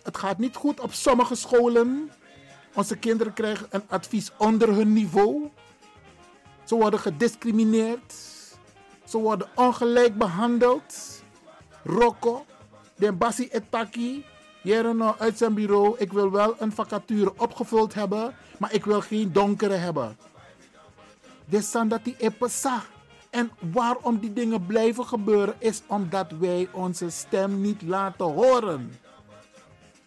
[0.03, 2.11] Het gaat niet goed op sommige scholen.
[2.73, 5.49] Onze kinderen krijgen een advies onder hun niveau.
[6.63, 8.13] Ze worden gediscrimineerd.
[9.03, 11.18] Ze worden ongelijk behandeld.
[11.83, 12.45] Rocco,
[12.95, 14.25] de Bassi Etaki,
[14.61, 15.95] Jereno uit zijn bureau.
[15.97, 20.17] Ik wil wel een vacature opgevuld hebben, maar ik wil geen donkere hebben.
[21.45, 22.83] De Sandati Epesa.
[23.29, 28.91] En waarom die dingen blijven gebeuren is omdat wij onze stem niet laten horen.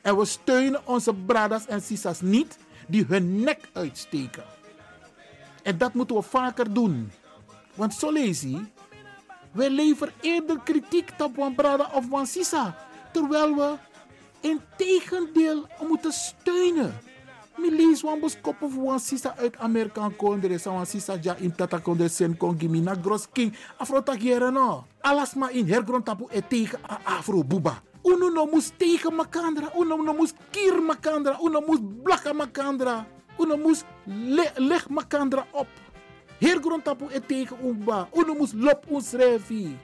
[0.01, 2.59] En we steunen onze bradas en sisas niet
[2.89, 4.45] die hun nek uitsteken.
[5.63, 7.13] En dat moeten we vaker doen.
[7.75, 8.61] Want zo lees je,
[9.53, 12.77] wij leveren eerder kritiek op een brada of een sisa.
[13.13, 13.75] Terwijl we
[14.41, 16.95] in tegendeel moeten steunen.
[17.57, 20.11] Milis wan bos kopo fu wan sisa uit Amerika
[20.59, 24.51] sa wan sisa ja in tata kondre sen kongi mina gros king afro tak yere
[24.51, 24.85] no.
[25.01, 27.83] Alas ma in hergrond tapu e tegen afro buba.
[28.03, 33.07] Uno no mus tegen makandra, uno no mus kier makandra, uno mus blaka makandra,
[33.39, 35.67] uno mus le, leg makandra op.
[36.43, 39.79] Hergrond tapu e tegen umba, uno mus lop ons refi.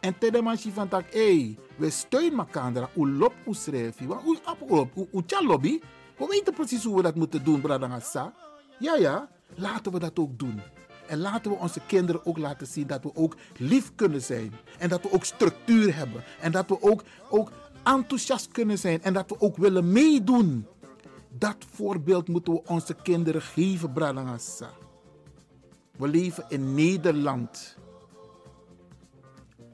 [0.00, 4.06] En tede man si van tak, hey, we steun makandra, u lop ons refi.
[4.06, 5.80] Want u ap op, u, u tja lobby,
[6.16, 8.34] we weten precies hoe we dat moeten doen, Bradangasa.
[8.78, 10.60] Ja, ja, laten we dat ook doen.
[11.06, 14.52] En laten we onze kinderen ook laten zien dat we ook lief kunnen zijn.
[14.78, 16.24] En dat we ook structuur hebben.
[16.40, 17.52] En dat we ook, ook
[17.84, 19.02] enthousiast kunnen zijn.
[19.02, 20.66] En dat we ook willen meedoen.
[21.38, 24.70] Dat voorbeeld moeten we onze kinderen geven, Bradangasa.
[25.98, 27.76] We leven in Nederland.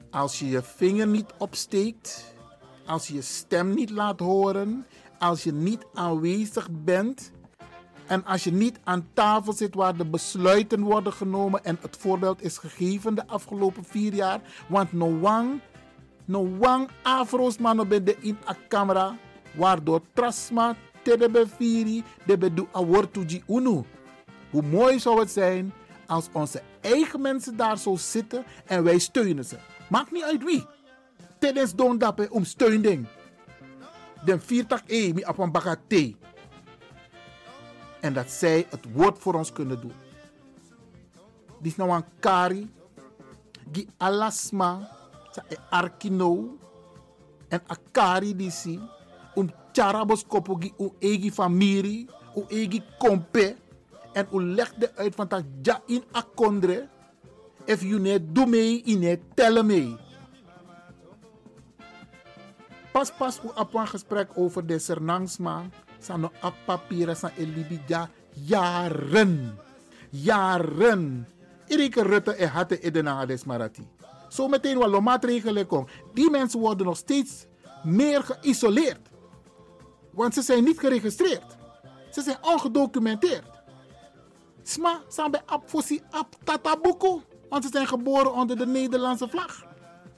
[0.09, 2.33] Als je je vinger niet opsteekt,
[2.85, 4.85] als je je stem niet laat horen,
[5.19, 7.31] als je niet aanwezig bent
[8.07, 12.41] en als je niet aan tafel zit waar de besluiten worden genomen en het voorbeeld
[12.41, 15.61] is gegeven de afgelopen vier jaar, want no wang,
[16.25, 19.17] no wang afro's man bij de in a camera,
[19.55, 23.83] waardoor trasma tedebe viri debe du awortuji unu.
[24.51, 25.73] Hoe mooi zou het zijn
[26.07, 29.57] als onze eigen mensen daar zo zitten en wij steunen ze.
[29.89, 30.65] Maakt niet uit wie.
[31.39, 33.07] Tijdens don dappen om steuning.
[34.25, 36.15] Den viertak e op een bagate.
[38.01, 39.93] En dat zij het woord voor ons kunnen doen.
[41.61, 42.71] Dit is nou een kari.
[43.67, 44.89] Die alasma.
[45.69, 46.57] Arkino.
[47.47, 48.79] En akari die si.
[49.35, 52.09] Um charabos kopo gi u egi familie.
[52.35, 53.55] U egi kompe.
[54.15, 56.87] En u legde uit van dat ja in akondre.
[57.65, 59.97] If you net doe mee, in net tellen mee.
[62.91, 65.69] Pas pas u op een gesprek over de Sernangsma.
[65.99, 69.59] Sano op papieren san elibija jaren.
[70.09, 71.27] Jaren.
[71.67, 73.87] Erike Rutte en hatte edenanga desmarati.
[74.29, 75.89] Zo meteen wat maatregelen komen.
[76.13, 77.45] Die mensen worden nog steeds
[77.83, 79.09] meer geïsoleerd.
[80.11, 81.57] Want ze zijn niet geregistreerd.
[82.11, 83.54] Ze zijn ongedocumenteerd.
[84.67, 85.01] Sma,
[85.45, 86.35] Apfosi Ap.
[87.49, 89.65] Want ze zijn geboren onder de Nederlandse vlag.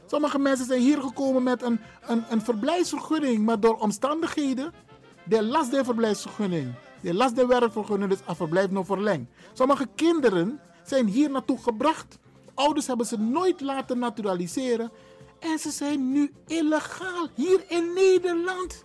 [0.06, 4.74] Sommige mensen zijn hier gekomen met een, een, een verblijfsvergunning, maar door omstandigheden,
[5.26, 9.32] de last der verblijfsvergunning, de last der werkvergunning, dus een verblijf nog verlengd.
[9.54, 12.20] Sommige kinderen zijn hier naartoe gebracht.
[12.54, 14.92] Ouders hebben ze nooit laten naturaliseren.
[15.40, 18.84] En ze zijn nu illegaal hier in Nederland.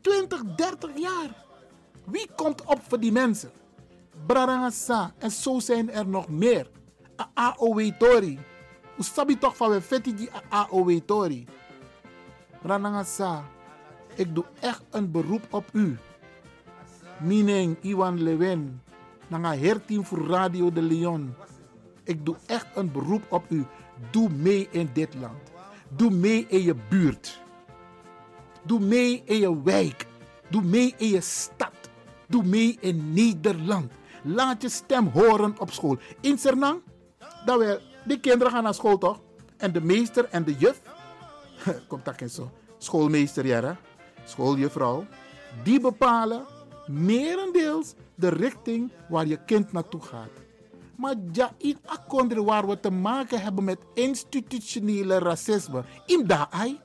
[0.00, 1.44] 20, 30 jaar.
[2.04, 3.59] Wie komt op voor die mensen?
[4.26, 5.12] Brarangasa.
[5.18, 6.70] En zo zijn er nog meer.
[7.34, 8.38] AOW Tori.
[8.94, 11.46] Hoe sabi toch van we die AOW Tori?
[14.14, 15.98] Ik doe echt een beroep op u.
[17.20, 18.80] Meaning Iwan Lewin.
[19.28, 21.34] Nanga herteam voor Radio de Leon.
[22.04, 23.64] Ik doe echt een beroep op u.
[24.10, 25.50] Doe mee in dit land.
[25.88, 27.40] Doe mee in je buurt.
[28.62, 30.06] Doe mee in je wijk.
[30.48, 31.72] Doe mee in je stad.
[32.28, 33.92] Doe mee in Nederland.
[34.22, 35.98] Laat je stem horen op school.
[36.20, 36.82] In Sernang,
[37.44, 39.20] dat we, die kinderen gaan naar school toch?
[39.56, 40.80] En de meester en de juf,
[41.88, 43.76] komt dat geen zo, schoolmeester, ja,
[44.24, 45.04] schooljuffrouw,
[45.62, 46.44] die bepalen
[46.86, 50.30] merendeels de richting waar je kind naartoe gaat.
[50.96, 56.80] Maar ja, in akkonden waar we te maken hebben met institutionele racisme, in daar ai,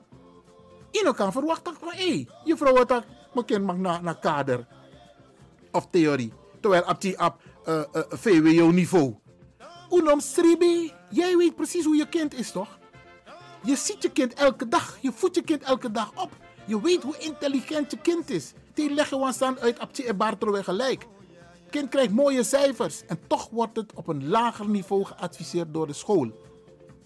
[0.90, 4.66] in kan verwachten van, hé, juffrouw, dat, mijn kind mag naar, naar kader
[5.72, 6.32] of theorie.
[6.60, 9.14] Terwijl op die op uh, uh, VWO-niveau.
[9.90, 12.78] Unom Sribi, jij weet precies hoe je kind is, toch?
[13.62, 16.30] Je ziet je kind elke dag, je voedt je kind elke dag op.
[16.66, 18.52] Je weet hoe intelligent je kind is.
[18.74, 21.06] Die leggen we aan uit op die Bartro gelijk.
[21.70, 25.92] Kind krijgt mooie cijfers en toch wordt het op een lager niveau geadviseerd door de
[25.92, 26.30] school.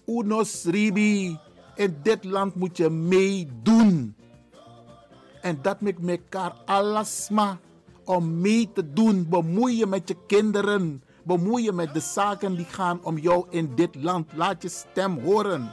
[0.05, 1.39] Unos Ribi,
[1.75, 4.15] in dit land moet je meedoen.
[5.41, 7.59] En dat met elkaar alasma
[8.15, 9.29] om mee te doen.
[9.29, 11.03] Bemoei je met je kinderen.
[11.23, 14.33] Bemoei je met de zaken die gaan om jou in dit land.
[14.33, 15.71] Laat je stem horen.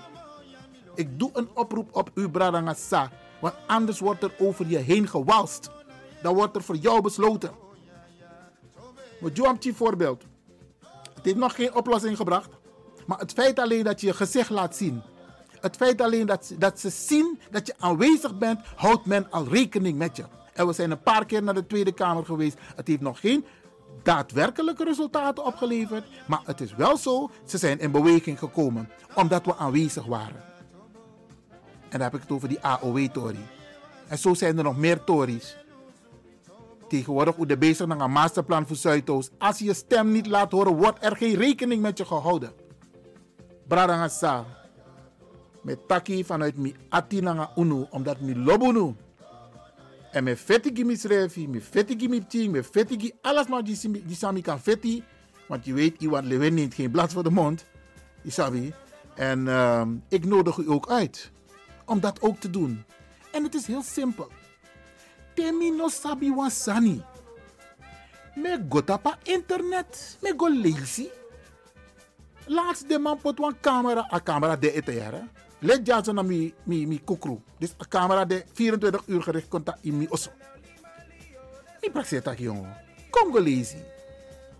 [0.95, 3.11] Ik doe een oproep op u, Bradangasa.
[3.41, 5.70] Want anders wordt er over je heen gewalst.
[6.22, 7.51] Dan wordt er voor jou besloten.
[9.20, 10.22] Maar Joamchi voorbeeld.
[11.14, 12.51] Het heeft nog geen oplossing gebracht.
[13.07, 15.03] Maar het feit alleen dat je je gezicht laat zien.
[15.61, 19.99] Het feit alleen dat, dat ze zien dat je aanwezig bent, houdt men al rekening
[19.99, 20.24] met je.
[20.59, 22.59] En we zijn een paar keer naar de Tweede Kamer geweest.
[22.77, 23.45] Het heeft nog geen
[24.03, 26.05] daadwerkelijke resultaten opgeleverd.
[26.27, 28.89] Maar het is wel zo, ze zijn in beweging gekomen.
[29.15, 30.45] Omdat we aanwezig waren.
[31.83, 33.39] En dan heb ik het over die AOW-tory.
[34.09, 35.57] En zo zijn er nog meer tories.
[36.89, 39.31] Tegenwoordig hoe de bezig naar een masterplan voor Zuidoost.
[39.39, 42.53] Als je je stem niet laat horen, wordt er geen rekening met je gehouden.
[43.69, 44.45] Bradangasa.
[45.63, 48.95] Met taki vanuit mi atinanga unu, omdat mi lobunu.
[50.11, 54.61] En me fetigi misrefi, me fetigi mipti, me fetigi alles maar die, die sami kan
[54.61, 55.03] feti.
[55.47, 57.65] Want je weet, Iwan Lewin neemt geen blad voor de mond.
[58.23, 58.75] Isabi.
[59.15, 61.31] En uh, ik nodig u ook uit
[61.85, 62.85] om dat ook te doen.
[63.33, 64.29] En het is heel simpel.
[65.35, 67.03] Temi no sabi wasani.
[68.35, 70.19] Me go tapa internet.
[70.23, 71.09] Me go lazy.
[72.47, 74.09] Laatst de man pot een camera.
[74.13, 75.29] A camera de ete
[75.61, 77.41] Let ja zo na mi, mi, mi kukru.
[77.59, 80.31] Dus een camera de 24 uur gericht contact in mi osso.
[81.81, 82.87] Mi praxeer tak jongen.
[83.33, 83.83] Lazy.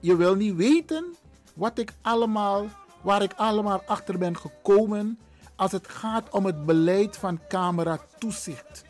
[0.01, 1.15] Je wil niet weten
[1.55, 2.67] wat ik allemaal,
[3.03, 5.19] waar ik allemaal achter ben gekomen
[5.57, 8.85] als het gaat om het beleid van camera toezicht.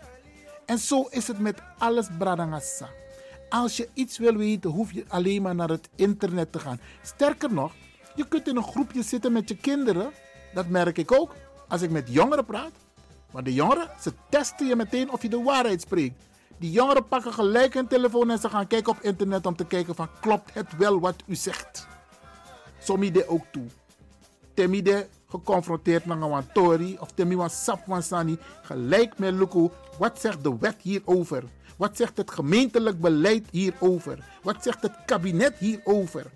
[0.66, 2.88] En zo is het met alles Bradangasa.
[3.48, 6.80] Als je iets wil weten, hoef je alleen maar naar het internet te gaan.
[7.02, 7.72] Sterker nog,
[8.14, 10.10] je kunt in een groepje zitten met je kinderen.
[10.54, 11.34] Dat merk ik ook
[11.68, 12.72] als ik met jongeren praat.
[13.32, 16.22] Maar de jongeren, ze testen je meteen of je de waarheid spreekt.
[16.58, 19.94] Die jongeren pakken gelijk hun telefoon en ze gaan kijken op internet om te kijken
[19.94, 21.86] van klopt het wel wat u zegt.
[22.78, 23.66] Sommige ook toe.
[24.54, 28.38] Temide geconfronteerd met een tori of temi wan sap wan sani.
[28.62, 31.44] Gelijk met Luku, wat zegt de wet hierover?
[31.76, 34.18] Wat zegt het gemeentelijk beleid hierover?
[34.42, 36.26] Wat zegt het kabinet hierover?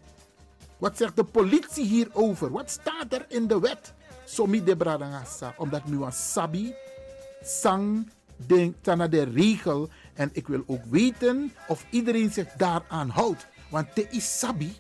[0.79, 2.51] Wat zegt de politie hierover?
[2.51, 3.93] Wat staat er in de wet?
[4.33, 6.75] Somi de bradangasa, omdat nu een sabi,
[7.43, 9.89] sang, denkt naar de regel.
[10.15, 13.47] En ik wil ook weten of iedereen zich daaraan houdt.
[13.69, 14.77] Want te is sabi.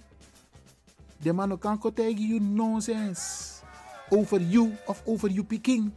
[1.17, 3.53] De man kan tegen you nonsense.
[4.09, 5.93] Over you of over you Peking.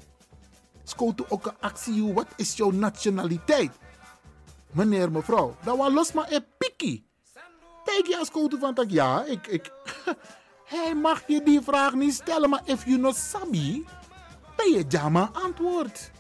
[0.84, 2.14] Scoot ook een actie.
[2.14, 3.72] Wat is jouw nationaliteit?
[4.72, 5.56] Meneer, mevrouw.
[5.64, 7.08] Dat was los maar een pikkie.
[7.84, 8.30] Tegen je als
[8.60, 9.72] van dat ja, ik, ik,
[10.76, 13.86] hij mag je die vraag niet stellen, maar if you not sabi,
[14.55, 16.11] dan je jama antwoord.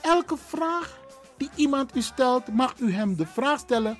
[0.00, 0.98] Elke vraag
[1.36, 3.98] die iemand u stelt, mag u hem de vraag stellen: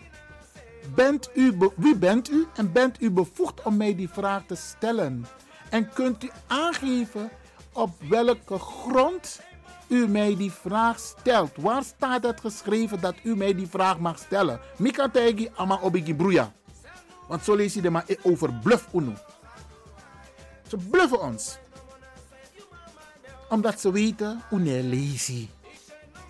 [0.94, 5.26] bent u wie bent u en bent u bevoegd om mij die vraag te stellen?
[5.70, 7.30] En kunt u aangeven
[7.72, 9.40] op welke grond
[9.88, 11.56] u mij die vraag stelt?
[11.56, 14.60] Waar staat het geschreven dat u mij die vraag mag stellen?
[14.76, 16.52] Mika tegi ama obigi bruya.
[17.28, 19.12] Want zo lees je de maar over bluff uno.
[20.68, 21.58] Ze bluffen ons.
[23.48, 25.48] Omdat ze weten hoe ne lazy.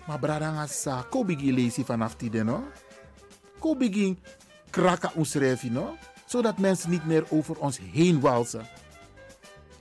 [0.07, 2.63] Maar bradanga sa, ko bigi lazy vanaf die den no?
[3.59, 4.17] Ko bigi
[4.69, 5.33] kraka ons
[5.69, 5.97] no?
[6.25, 8.67] Zodat mensen niet meer over ons heen walsen.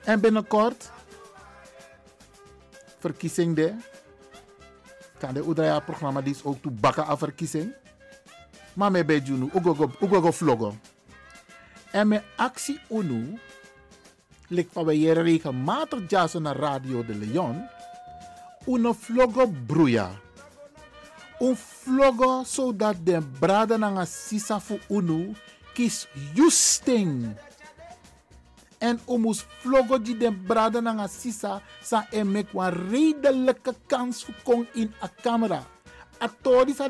[0.04, 0.90] En binnenkort,
[2.98, 3.74] verkiezing de.
[5.18, 7.74] Kan de Udraya programma die ook toe bakken aan verkiezing.
[8.74, 10.80] Maar me bij ugogo, ugogo vloggen.
[11.92, 13.38] En mijn actie UNU,
[14.48, 17.68] ligt van wij regelmatig naar Radio de Leon,
[18.66, 20.10] uno vloggo broeia.
[21.40, 25.32] Un vloggo zodat de brada na sisa fu UNU
[25.72, 27.36] kies justing.
[28.78, 34.34] En omus vloggo die de brada na sisa sa en mek een redelijke kans voor
[34.42, 35.62] kong in a camera.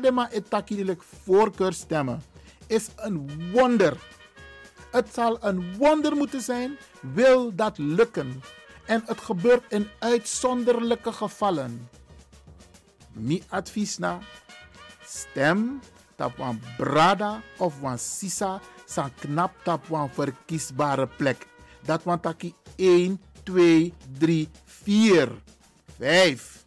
[0.01, 2.21] De ma etakidelijk voorkeur stemmen.
[2.67, 3.97] Is een wonder.
[4.91, 8.41] Het zal een wonder moeten zijn, wil dat lukken.
[8.85, 11.89] En het gebeurt in uitzonderlijke gevallen.
[13.11, 14.19] Mi advies na,
[15.05, 15.79] stem
[16.15, 21.47] tap wan brada of wan sisa san knap tap wan verkiesbare plek.
[21.85, 25.29] Dat wan taki 1, 2, 3, 4,
[25.97, 26.65] 5.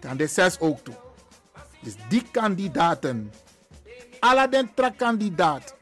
[0.00, 0.94] Kan de 6 ook toe.
[1.80, 3.32] Dus die kandidaten,
[4.20, 5.73] alle den kandidaat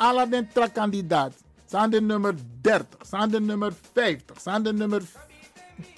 [0.00, 1.32] alle den kandidaat.
[1.66, 5.02] Zijn de nummer 30, zijn de nummer 50, zijn de nummer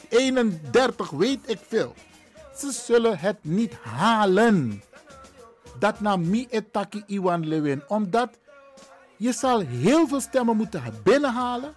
[0.09, 1.95] 31, weet ik veel.
[2.57, 4.83] Ze zullen het niet halen.
[5.79, 7.83] Dat na mi etaki Iwan Lewin.
[7.89, 8.39] Omdat
[9.17, 11.75] je zal heel veel stemmen moeten binnenhalen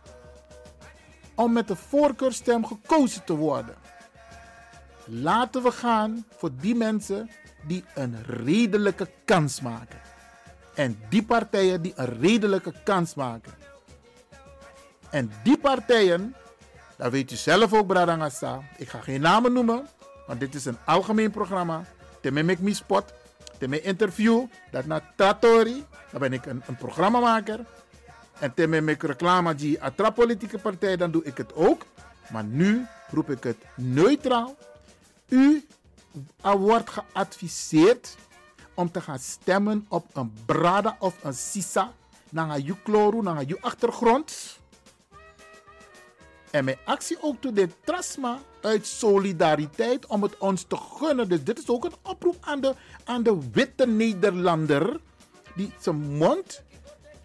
[1.35, 3.75] om met de voorkeurstem gekozen te worden.
[5.05, 7.29] Laten we gaan voor die mensen
[7.67, 10.04] die een redelijke kans maken.
[10.75, 13.53] En die partijen die een redelijke kans maken.
[15.09, 16.35] En die partijen,
[16.97, 18.61] dat weet u zelf ook, Bradangasa.
[18.77, 19.87] Ik ga geen namen noemen,
[20.27, 21.83] want dit is een algemeen programma.
[22.21, 23.13] Temme ik me spot,
[23.57, 27.59] temme interview, dat na Tatori, dan ben ik een, een programmamaker.
[28.39, 31.85] En temme ik reclame die atra politieke partij, dan doe ik het ook.
[32.31, 34.55] Maar nu roep ik het neutraal.
[35.27, 35.65] U
[36.41, 38.15] wordt geadviseerd
[38.75, 41.93] om te gaan stemmen op een brada of een sisa.
[42.29, 44.59] Naar je kloru, naar je achtergrond.
[46.51, 51.29] En mijn actie ook toe de trasma uit solidariteit om het ons te gunnen.
[51.29, 52.73] Dus dit is ook een oproep aan de,
[53.03, 54.99] aan de witte Nederlander.
[55.55, 56.63] Die zijn mond,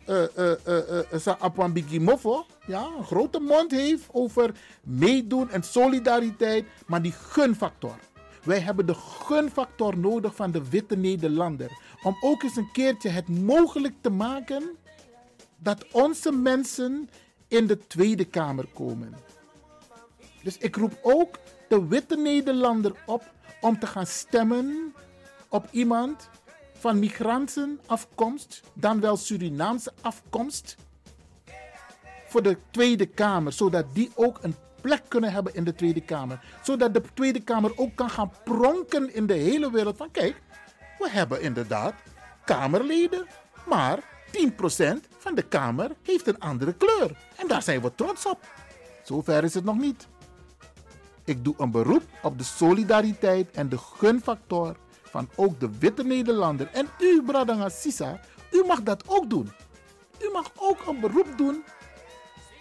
[0.09, 0.90] uh, uh, uh,
[1.22, 6.64] uh, ja, een grote mond heeft over meedoen en solidariteit.
[6.86, 7.94] Maar die gunfactor.
[8.43, 11.70] Wij hebben de gunfactor nodig van de witte Nederlander.
[12.03, 14.76] Om ook eens een keertje het mogelijk te maken
[15.57, 17.11] dat onze mensen
[17.49, 19.14] in de Tweede Kamer komen.
[20.43, 21.38] Dus ik roep ook
[21.68, 24.95] de witte Nederlander op om te gaan stemmen
[25.49, 26.28] op iemand
[26.72, 30.76] van migranten afkomst, dan wel Surinaamse afkomst,
[32.28, 36.41] voor de Tweede Kamer, zodat die ook een plek kunnen hebben in de Tweede Kamer.
[36.62, 40.37] Zodat de Tweede Kamer ook kan gaan pronken in de hele wereld van kijk,
[40.99, 41.95] we hebben inderdaad
[42.45, 43.26] Kamerleden,
[43.66, 43.99] maar
[44.33, 47.16] 10% van de Kamer heeft een andere kleur.
[47.37, 48.39] En daar zijn we trots op.
[49.03, 50.09] Zover is het nog niet.
[51.24, 56.68] Ik doe een beroep op de solidariteit en de gunfactor van ook de witte Nederlander.
[56.72, 58.20] En u, Bradanga Sisa,
[58.51, 59.53] u mag dat ook doen.
[60.22, 61.64] U mag ook een beroep doen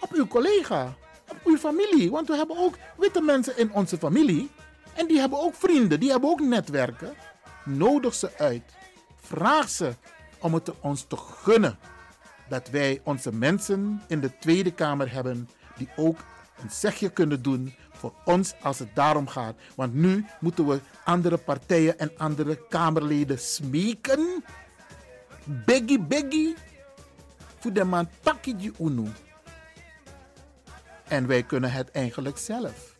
[0.00, 0.96] op uw collega,
[1.44, 2.10] uw familie.
[2.10, 4.50] Want we hebben ook witte mensen in onze familie.
[4.94, 7.14] En die hebben ook vrienden, die hebben ook netwerken.
[7.64, 8.62] Nodig ze uit.
[9.20, 9.94] Vraag ze
[10.38, 11.78] om het ons te gunnen
[12.48, 16.18] dat wij onze mensen in de Tweede Kamer hebben die ook
[16.62, 19.54] een zegje kunnen doen voor ons als het daarom gaat.
[19.74, 24.44] Want nu moeten we andere partijen en andere Kamerleden smeken.
[25.44, 26.54] Beggy, beggy.
[27.58, 29.08] Voor de man pakje unu.
[31.10, 32.96] En wij kunnen het eigenlijk zelf.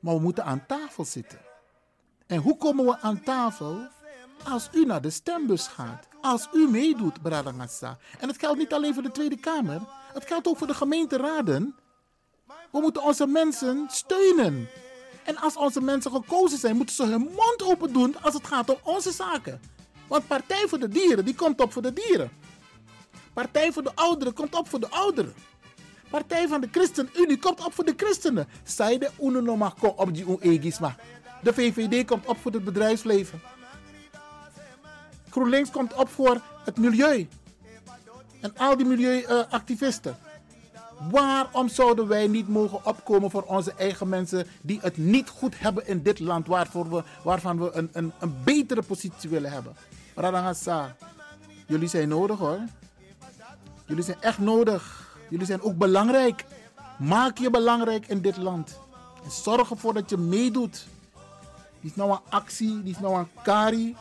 [0.00, 1.38] Maar we moeten aan tafel zitten.
[2.26, 3.88] En hoe komen we aan tafel?
[4.44, 6.08] Als u naar de stembus gaat.
[6.20, 7.98] Als u meedoet, Bradangassa.
[8.18, 9.80] En het geldt niet alleen voor de Tweede Kamer.
[10.12, 11.76] Het geldt ook voor de gemeenteraden.
[12.46, 14.68] We moeten onze mensen steunen.
[15.24, 18.70] En als onze mensen gekozen zijn, moeten ze hun mond open doen als het gaat
[18.70, 19.60] om onze zaken.
[20.08, 22.30] Want Partij voor de Dieren, die komt op voor de dieren.
[23.32, 25.34] Partij voor de Ouderen komt op voor de ouderen.
[26.10, 28.48] Partij van de ChristenUnie komt op voor de christenen.
[28.64, 30.96] Zij de unonoma ko op die unegisma.
[31.42, 33.40] De VVD komt op voor het bedrijfsleven.
[35.30, 37.28] GroenLinks komt op voor het milieu.
[38.40, 40.16] En al die milieuactivisten.
[41.10, 45.86] Waarom zouden wij niet mogen opkomen voor onze eigen mensen die het niet goed hebben
[45.86, 49.76] in dit land, we, waarvan we een, een, een betere positie willen hebben?
[50.14, 50.96] Radangasa,
[51.66, 52.58] jullie zijn nodig hoor.
[53.86, 55.05] Jullie zijn echt nodig.
[55.30, 56.44] Jullie zijn ook belangrijk.
[56.98, 58.78] Maak je belangrijk in dit land.
[59.24, 60.86] En zorg ervoor dat je meedoet.
[61.80, 63.96] Die is nou een actie, die is nou een kari.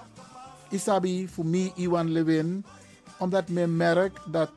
[0.70, 2.66] Isabi, voor mij, Iwan Lewin.
[3.18, 4.52] Omdat men merkt dat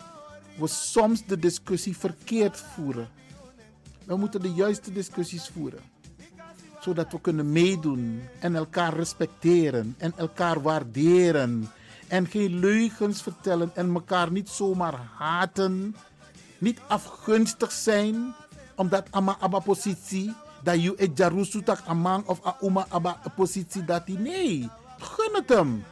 [0.59, 3.09] we soms de discussie verkeerd voeren.
[4.05, 5.81] We moeten de juiste discussies voeren.
[6.81, 11.71] Zodat we kunnen meedoen en elkaar respecteren en elkaar waarderen.
[12.09, 15.97] En geen leugens vertellen en elkaar niet zomaar haten.
[16.59, 18.35] Niet afgunstig zijn
[18.77, 23.85] omdat ama aba positie dat je et jarusu tak amang of a uma aba positie
[23.85, 24.69] dat hij nee.
[24.99, 25.85] Gun het hem.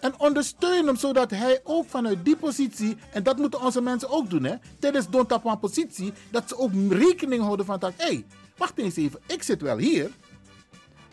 [0.00, 4.30] En ondersteun hem zodat hij ook vanuit die positie, en dat moeten onze mensen ook
[4.30, 8.24] doen, hè, tijdens Don Tapan positie, dat ze ook rekening houden van dat, hé, hey,
[8.56, 10.10] wacht eens even, ik zit wel hier,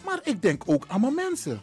[0.06, 1.62] maar ik denk ook aan mijn mensen.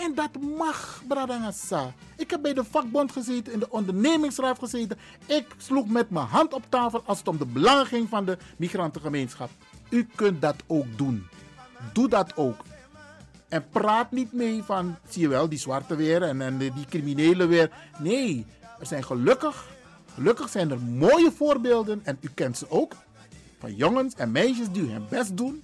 [0.00, 1.92] En dat mag, Bradangasa.
[2.16, 4.98] Ik heb bij de vakbond gezeten, in de ondernemingsraad gezeten.
[5.26, 8.38] Ik sloeg met mijn hand op tafel als het om de belangen ging van de
[8.56, 9.50] migrantengemeenschap.
[9.88, 11.26] U kunt dat ook doen.
[11.92, 12.64] Doe dat ook.
[13.48, 17.48] En praat niet mee van, zie je wel, die zwarte weer en, en die criminelen
[17.48, 17.70] weer.
[17.98, 18.46] Nee,
[18.78, 19.66] er zijn gelukkig,
[20.14, 22.92] gelukkig zijn er mooie voorbeelden, en u kent ze ook,
[23.58, 25.62] van jongens en meisjes die hun best doen.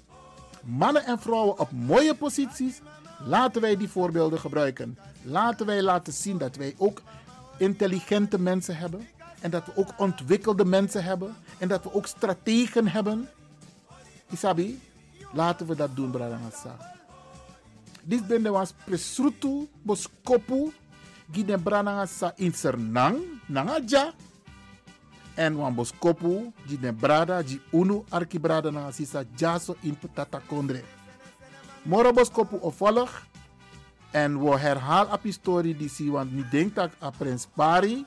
[0.64, 2.80] Mannen en vrouwen op mooie posities.
[3.24, 4.98] Laten wij die voorbeelden gebruiken.
[5.22, 7.02] Laten wij laten zien dat wij ook
[7.58, 9.08] intelligente mensen hebben.
[9.40, 11.34] En dat we ook ontwikkelde mensen hebben.
[11.58, 13.28] En dat we ook strategen hebben.
[14.30, 14.80] Isabi,
[15.32, 16.94] laten we dat doen, Bradangasa.
[18.02, 20.70] Dit ben de was presrutu boskopu
[21.32, 23.18] gide brananga sa in sernang
[23.50, 24.14] nangaja
[25.34, 30.40] en wan boskopu gide brada gi unu arki brada na sisa jaso in putata
[31.87, 31.97] kondre.
[31.97, 33.11] Moro boskopu opvolg
[34.12, 38.05] en we herhaal op historie die si want mi denk dat a prins pari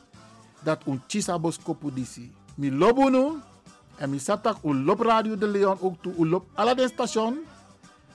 [0.64, 2.32] dat un chisa boskopu die si.
[2.56, 3.40] Mi lobunu
[3.98, 7.38] en mi satak u lop radio de Leon ook toe u lop alle de station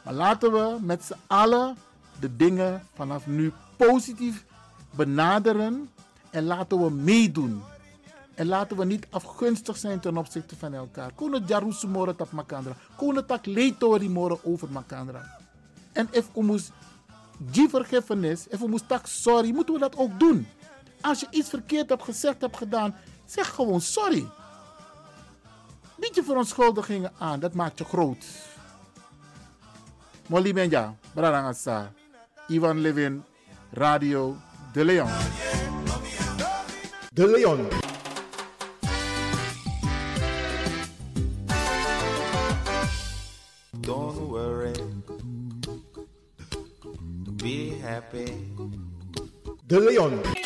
[0.04, 1.76] maar laten we met z'n allen
[2.20, 4.44] de dingen vanaf nu positief
[4.90, 5.90] benaderen
[6.30, 7.62] en laten we meedoen.
[8.34, 11.12] En laten we niet afgunstig zijn ten opzichte van elkaar.
[11.14, 12.76] Kono jarusu moro tap makandra.
[12.96, 15.43] Kono tak leitori moro over makandra.
[15.94, 16.70] En if we moest
[17.38, 20.46] die vergiffenis, if we moest tak sorry, moeten we dat ook doen.
[21.00, 24.26] Als je iets verkeerd hebt gezegd, hebt gedaan, zeg gewoon sorry.
[25.96, 28.24] Bied je verontschuldigingen aan, dat maakt je groot.
[30.28, 31.92] Molly Benja, Brarangasa,
[32.48, 33.24] Ivan Levin,
[33.70, 34.36] Radio
[34.72, 35.10] De Leon.
[37.12, 37.83] De Leon.
[49.74, 50.43] De Leon.